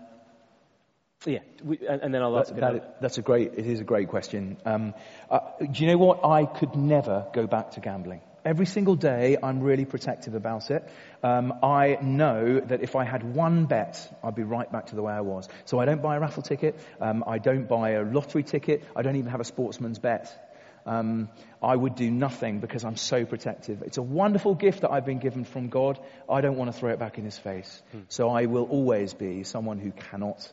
[1.26, 2.54] yeah, we, and, and, then I'll ask.
[2.54, 3.54] That, that, that's a great.
[3.56, 4.58] It is a great question.
[4.66, 4.94] Um,
[5.30, 6.26] uh, do you know what?
[6.26, 8.22] I could never go back to gambling.
[8.46, 10.86] Every single day, I'm really protective about it.
[11.24, 15.02] Um, I know that if I had one bet, I'd be right back to the
[15.02, 15.48] way I was.
[15.64, 16.78] So I don't buy a raffle ticket.
[17.00, 18.84] Um, I don't buy a lottery ticket.
[18.98, 20.53] I don't even have a sportsman's bet.
[20.86, 21.30] Um,
[21.62, 23.82] I would do nothing because I'm so protective.
[23.84, 26.00] It's a wonderful gift that I've been given from God.
[26.30, 27.82] I don't want to throw it back in His face.
[27.92, 28.00] Hmm.
[28.10, 30.52] So I will always be someone who cannot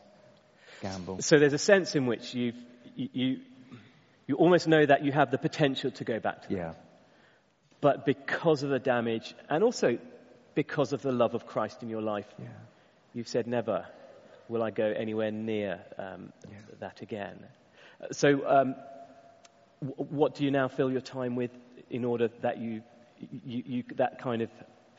[0.81, 1.21] gamble.
[1.21, 2.53] So there's a sense in which you
[2.95, 3.39] you
[4.27, 6.53] you almost know that you have the potential to go back to.
[6.53, 6.73] Yeah.
[7.81, 9.97] But because of the damage, and also
[10.55, 12.47] because of the love of Christ in your life, yeah.
[13.13, 13.85] you've said never
[14.47, 16.57] will I go anywhere near um, yeah.
[16.79, 17.45] that again.
[18.11, 18.47] So.
[18.47, 18.75] Um,
[19.81, 21.51] what do you now fill your time with
[21.89, 22.81] in order that you,
[23.43, 24.49] you, you that kind of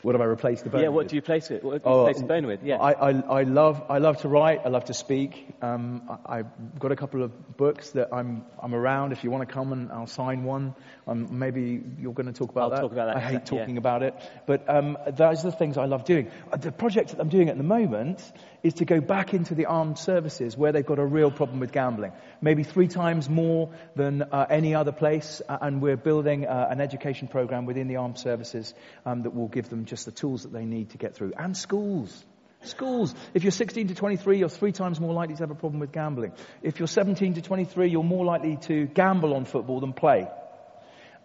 [0.03, 0.83] what have I replaced the bone?
[0.83, 1.09] Yeah, what with?
[1.09, 1.63] do you place it?
[1.63, 2.63] What do you oh, place the bone with?
[2.63, 2.77] Yeah.
[2.77, 4.61] I, I, I, love I love to write.
[4.65, 5.47] I love to speak.
[5.63, 9.13] Um, I, have got a couple of books that I'm I'm around.
[9.13, 10.75] If you want to come and I'll sign one.
[11.07, 12.81] Um, maybe you're going to talk about I'll that.
[12.81, 13.17] Talk about that.
[13.17, 13.81] I hate talking yeah.
[13.81, 14.15] about it,
[14.47, 16.31] but um, those are the things I love doing.
[16.53, 18.23] Uh, the project that I'm doing at the moment
[18.63, 21.73] is to go back into the armed services where they've got a real problem with
[21.73, 22.13] gambling.
[22.41, 26.81] Maybe three times more than uh, any other place, uh, and we're building uh, an
[26.81, 28.73] education program within the armed services
[29.05, 31.35] um, that will give them just the tools that they need to get through.
[31.37, 32.25] And schools.
[32.63, 33.15] Schools.
[33.35, 35.93] If you're 16 to 23, you're three times more likely to have a problem with
[35.93, 36.33] gambling.
[36.63, 40.29] If you're 17 to 23, you're more likely to gamble on football than play.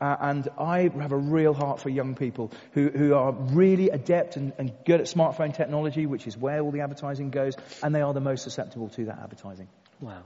[0.01, 4.35] Uh, and I have a real heart for young people who, who are really adept
[4.35, 8.01] and, and good at smartphone technology, which is where all the advertising goes, and they
[8.01, 9.69] are the most susceptible to that advertising.
[10.01, 10.23] Wow.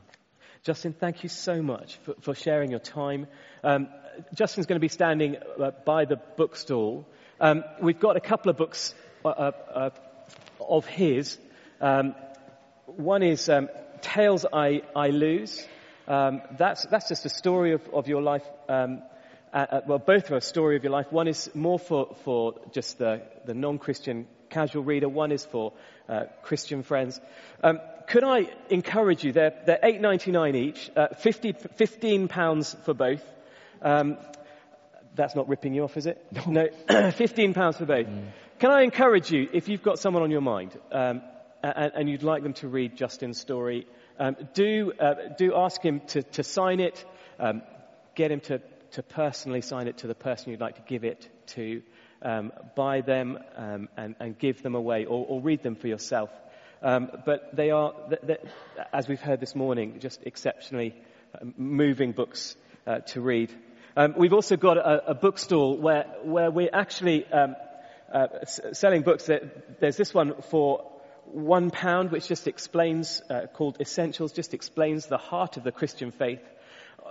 [0.63, 3.27] Justin, thank you so much for, for sharing your time.
[3.63, 3.87] Um,
[4.33, 7.05] Justin's going to be standing uh, by the bookstall.
[7.41, 8.93] Um, we've got a couple of books
[9.25, 9.89] uh, uh, uh
[10.59, 11.39] of his.
[11.81, 12.13] Um,
[12.85, 13.67] one is um,
[14.01, 15.67] Tails I, I Lose.
[16.07, 19.01] Um, that's, that's just a story of, of your life um,
[19.51, 21.11] uh, uh, well, both are a story of your life.
[21.11, 25.09] One is more for, for just the, the non-Christian casual reader.
[25.09, 25.73] One is for
[26.07, 27.19] uh, Christian friends.
[27.63, 29.31] Um, could I encourage you?
[29.31, 33.23] They're, they're eight ninety nine each, uh, 50, 15 pounds for both.
[33.81, 34.17] Um,
[35.15, 36.25] that's not ripping you off, is it?
[36.47, 36.67] No,
[37.11, 38.07] 15 pounds for both.
[38.07, 38.27] Mm.
[38.59, 41.21] Can I encourage you, if you've got someone on your mind um,
[41.63, 43.87] and, and, you'd like them to read Justin's story,
[44.19, 47.03] um, do uh, do ask him to, to sign it.
[47.39, 47.63] Um,
[48.13, 51.29] get him to to personally sign it to the person you'd like to give it
[51.47, 51.81] to,
[52.21, 56.29] um, buy them um, and, and, give them away, or, or read them for yourself.
[56.81, 57.93] Um, but they are,
[58.91, 60.95] as we've heard this morning, just exceptionally
[61.57, 62.55] moving books
[62.85, 63.53] uh, to read.
[63.97, 67.55] Um, we've also got a, a bookstall where, where we're actually um,
[68.11, 69.29] uh, selling books.
[69.79, 70.89] There's this one for
[71.25, 76.11] one pound, which just explains, uh, called Essentials, just explains the heart of the Christian
[76.11, 76.41] faith.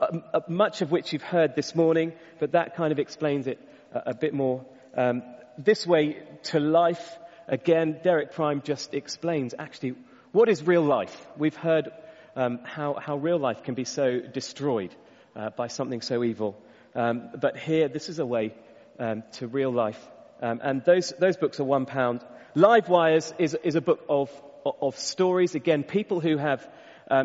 [0.01, 3.59] Um, uh, much of which you've heard this morning, but that kind of explains it
[3.93, 4.65] a, a bit more.
[4.97, 5.23] Um,
[5.59, 9.97] this way to life, again, Derek Prime just explains actually
[10.33, 11.27] what is real life.
[11.37, 11.91] We've heard
[12.37, 14.95] um, how, how real life can be so destroyed
[15.37, 16.57] uh, by something so evil.
[16.95, 18.55] Um, but here, this is a way
[18.99, 20.01] um, to real life.
[20.43, 22.25] Um, and those, those books are one pound.
[22.55, 24.31] Live Wires is, is a book of,
[24.65, 26.67] of stories, again, people who have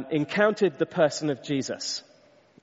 [0.10, 2.04] encountered the person of Jesus.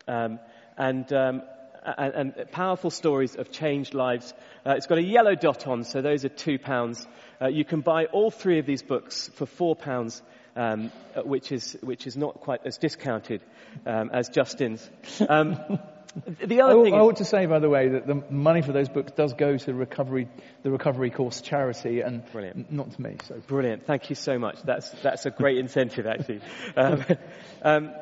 [0.08, 0.40] Um,
[0.76, 1.42] and, um,
[1.84, 4.34] and, and, powerful stories of changed lives.
[4.66, 7.06] Uh, it's got a yellow dot on, so those are two pounds.
[7.40, 10.22] Uh, you can buy all three of these books for four pounds,
[10.56, 10.90] um,
[11.24, 13.42] which is which is not quite as discounted
[13.86, 14.88] um, as Justin's.
[15.28, 15.78] Um,
[16.14, 18.72] the other I, thing I ought to say, by the way, that the money for
[18.72, 20.28] those books does go to recovery,
[20.62, 22.70] the Recovery Course charity, and Brilliant.
[22.70, 23.16] not to me.
[23.24, 23.86] So brilliant.
[23.86, 24.62] Thank you so much.
[24.62, 26.40] That's that's a great incentive, actually.
[26.76, 27.04] Um,
[27.62, 27.94] um,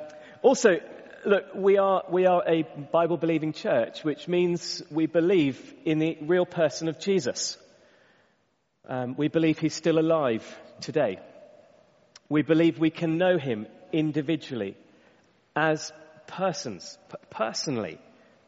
[0.43, 0.81] also,
[1.25, 6.19] look, we are, we are a Bible believing church, which means we believe in the
[6.23, 7.59] real person of Jesus.
[8.89, 10.45] Um, we believe he's still alive
[10.81, 11.21] today.
[12.29, 14.77] We believe we can know him individually
[15.55, 15.93] as
[16.27, 16.99] persons,
[17.31, 17.99] personally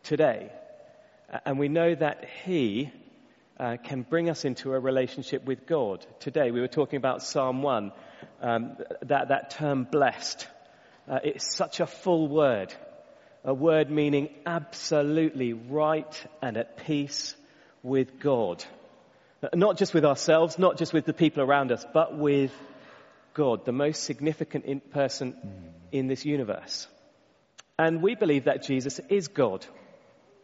[0.02, 0.50] today.
[1.44, 2.90] And we know that he
[3.58, 6.04] uh, can bring us into a relationship with God.
[6.20, 7.92] Today we were talking about Psalm 1,
[8.40, 10.46] um, that, that term blessed.
[11.08, 12.74] Uh, it's such a full word,
[13.44, 17.34] a word meaning absolutely right and at peace
[17.82, 18.64] with God.
[19.54, 22.52] Not just with ourselves, not just with the people around us, but with
[23.34, 25.34] God, the most significant in person
[25.90, 26.86] in this universe.
[27.78, 29.66] And we believe that Jesus is God.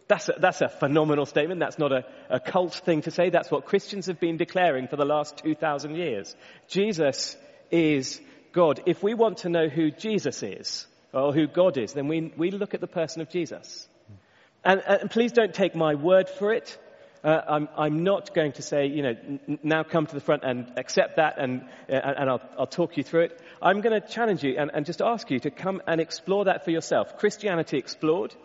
[0.08, 1.60] That's a, that's a phenomenal statement.
[1.60, 3.28] That's not a, a cult thing to say.
[3.30, 6.34] That's what Christians have been declaring for the last 2,000 years.
[6.68, 7.36] Jesus
[7.70, 8.20] is
[8.52, 8.80] God.
[8.86, 12.50] If we want to know who Jesus is, or who God is, then we, we
[12.50, 13.88] look at the person of Jesus.
[14.64, 16.78] And, and please don't take my word for it.
[17.24, 19.16] Uh, I'm, I'm, not going to say, you know,
[19.48, 22.96] n- now come to the front and accept that and, uh, and I'll, I'll, talk
[22.96, 23.40] you through it.
[23.60, 26.64] I'm going to challenge you and, and, just ask you to come and explore that
[26.64, 27.18] for yourself.
[27.18, 28.36] Christianity Explored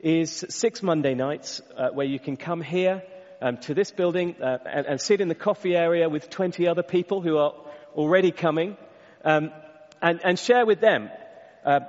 [0.00, 3.02] is six Monday nights uh, where you can come here
[3.42, 6.82] um, to this building uh, and, and, sit in the coffee area with 20 other
[6.82, 7.52] people who are
[7.94, 8.78] already coming
[9.22, 9.52] um,
[10.00, 11.10] and, and, share with them
[11.66, 11.80] uh,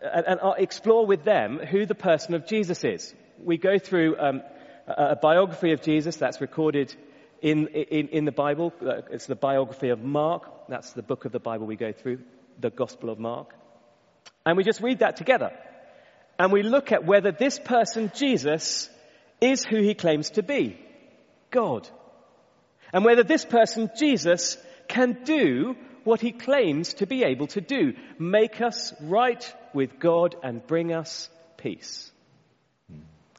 [0.00, 3.14] and, and, explore with them who the person of Jesus is.
[3.44, 4.42] We go through um,
[4.88, 6.94] a biography of Jesus that's recorded
[7.42, 8.72] in, in, in the Bible.
[8.80, 10.68] Uh, it's the biography of Mark.
[10.68, 12.20] That's the book of the Bible we go through,
[12.58, 13.54] the Gospel of Mark.
[14.46, 15.52] And we just read that together.
[16.38, 18.88] And we look at whether this person, Jesus,
[19.40, 20.78] is who he claims to be.
[21.50, 21.88] God.
[22.92, 24.56] And whether this person, Jesus,
[24.88, 27.92] can do what he claims to be able to do.
[28.18, 31.28] Make us right with God and bring us
[31.58, 32.10] peace.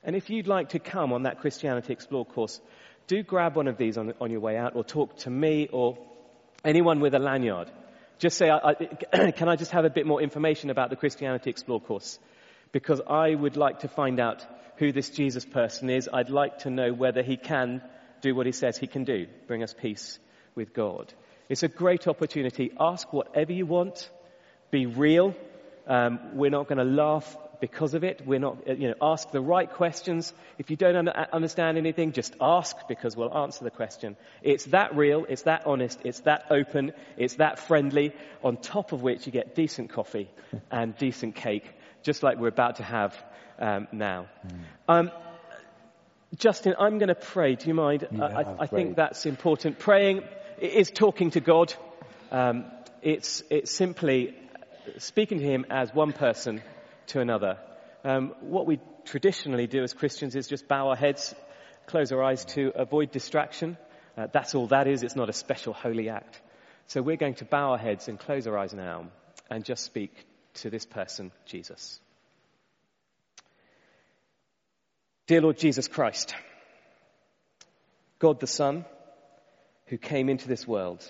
[0.03, 2.59] And if you'd like to come on that Christianity Explore course,
[3.07, 5.97] do grab one of these on, on your way out or talk to me or
[6.63, 7.69] anyone with a lanyard.
[8.17, 8.75] Just say, I,
[9.13, 12.19] I, can I just have a bit more information about the Christianity Explore course?
[12.71, 14.45] Because I would like to find out
[14.77, 16.09] who this Jesus person is.
[16.11, 17.81] I'd like to know whether he can
[18.21, 20.19] do what he says he can do, bring us peace
[20.55, 21.13] with God.
[21.47, 22.71] It's a great opportunity.
[22.79, 24.09] Ask whatever you want.
[24.71, 25.35] Be real.
[25.87, 28.21] Um, we're not going to laugh because of it.
[28.25, 30.33] We're not, you know, ask the right questions.
[30.57, 34.15] If you don't uh, understand anything, just ask because we'll answer the question.
[34.41, 39.01] It's that real, it's that honest, it's that open, it's that friendly, on top of
[39.01, 40.29] which you get decent coffee
[40.71, 41.65] and decent cake,
[42.03, 43.15] just like we're about to have
[43.59, 44.27] um, now.
[44.47, 44.59] Mm.
[44.87, 45.11] Um,
[46.37, 47.55] Justin, I'm going to pray.
[47.55, 48.07] Do you mind?
[48.11, 49.79] Yeah, I, I think that's important.
[49.79, 50.23] Praying
[50.59, 51.73] is talking to God.
[52.31, 52.65] Um,
[53.01, 54.35] it's, it's simply
[54.97, 56.61] speaking to Him as one person
[57.09, 57.57] to another.
[58.03, 61.35] Um, what we traditionally do as Christians is just bow our heads,
[61.85, 63.77] close our eyes to avoid distraction.
[64.17, 65.03] Uh, that's all that is.
[65.03, 66.41] It's not a special holy act.
[66.87, 69.07] So we're going to bow our heads and close our eyes now
[69.49, 70.13] and just speak
[70.55, 71.99] to this person, Jesus.
[75.27, 76.33] Dear Lord Jesus Christ,
[78.17, 78.85] God the Son,
[79.85, 81.05] who came into this world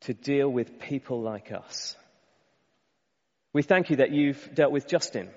[0.00, 1.96] to deal with people like us.
[3.56, 5.30] We thank you that you've dealt with Justin.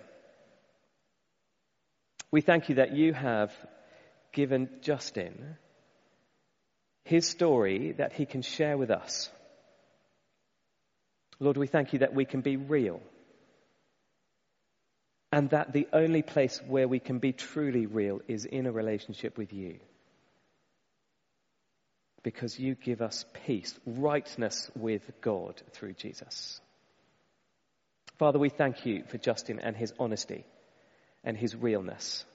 [2.32, 3.53] We thank you that you have
[4.34, 5.55] given Justin
[7.05, 9.30] his story that he can share with us.
[11.39, 13.01] Lord, we thank you that we can be real.
[15.32, 19.38] And that the only place where we can be truly real is in a relationship
[19.38, 19.80] with you.
[22.24, 26.59] Because you give us peace, rightness with God through Jesus.
[28.20, 30.45] Father, we thank you for Justin and his honesty
[31.24, 32.26] and his realness.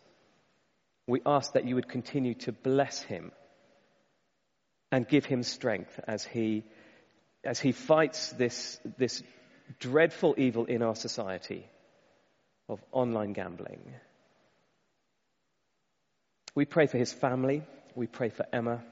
[1.07, 3.33] We ask that you would continue to bless him
[4.91, 6.65] and give him strength as he,
[7.45, 9.23] as he fights this, this
[9.79, 11.67] dreadful evil in our society
[12.67, 13.83] of online gambling.
[16.55, 17.63] We pray for his family.
[17.95, 18.83] We pray for Emma.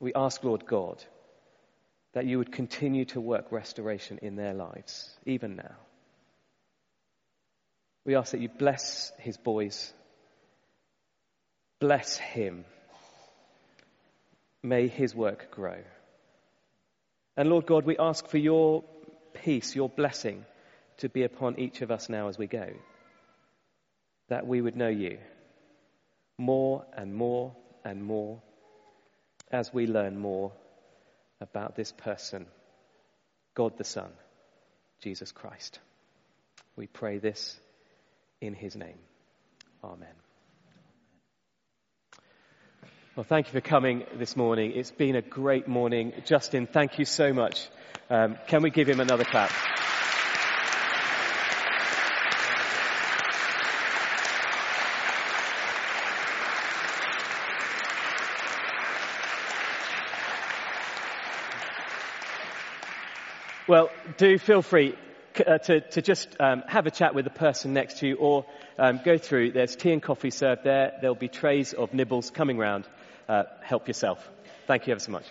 [0.00, 1.04] We ask, Lord God,
[2.14, 5.74] that you would continue to work restoration in their lives, even now.
[8.04, 9.92] We ask that you bless his boys,
[11.80, 12.64] bless him.
[14.62, 15.78] May his work grow.
[17.36, 18.84] And Lord God, we ask for your
[19.34, 20.46] peace, your blessing
[20.98, 22.68] to be upon each of us now as we go.
[24.28, 25.18] That we would know you
[26.38, 27.54] more and more
[27.84, 28.40] and more
[29.50, 30.52] as we learn more
[31.44, 32.46] about this person,
[33.54, 34.10] God the Son,
[35.02, 35.78] Jesus Christ.
[36.74, 37.60] We pray this
[38.40, 38.98] in his name.
[39.84, 40.08] Amen.
[43.14, 44.72] Well, thank you for coming this morning.
[44.74, 46.14] It's been a great morning.
[46.24, 47.68] Justin, thank you so much.
[48.10, 49.52] Um, can we give him another clap?
[63.66, 63.88] Well,
[64.18, 64.94] do feel free
[65.46, 68.44] uh, to, to, just um, have a chat with the person next to you or
[68.78, 69.52] um, go through.
[69.52, 70.92] There's tea and coffee served there.
[71.00, 72.86] There'll be trays of nibbles coming round.
[73.26, 74.30] Uh, help yourself.
[74.66, 75.24] Thank you ever so much.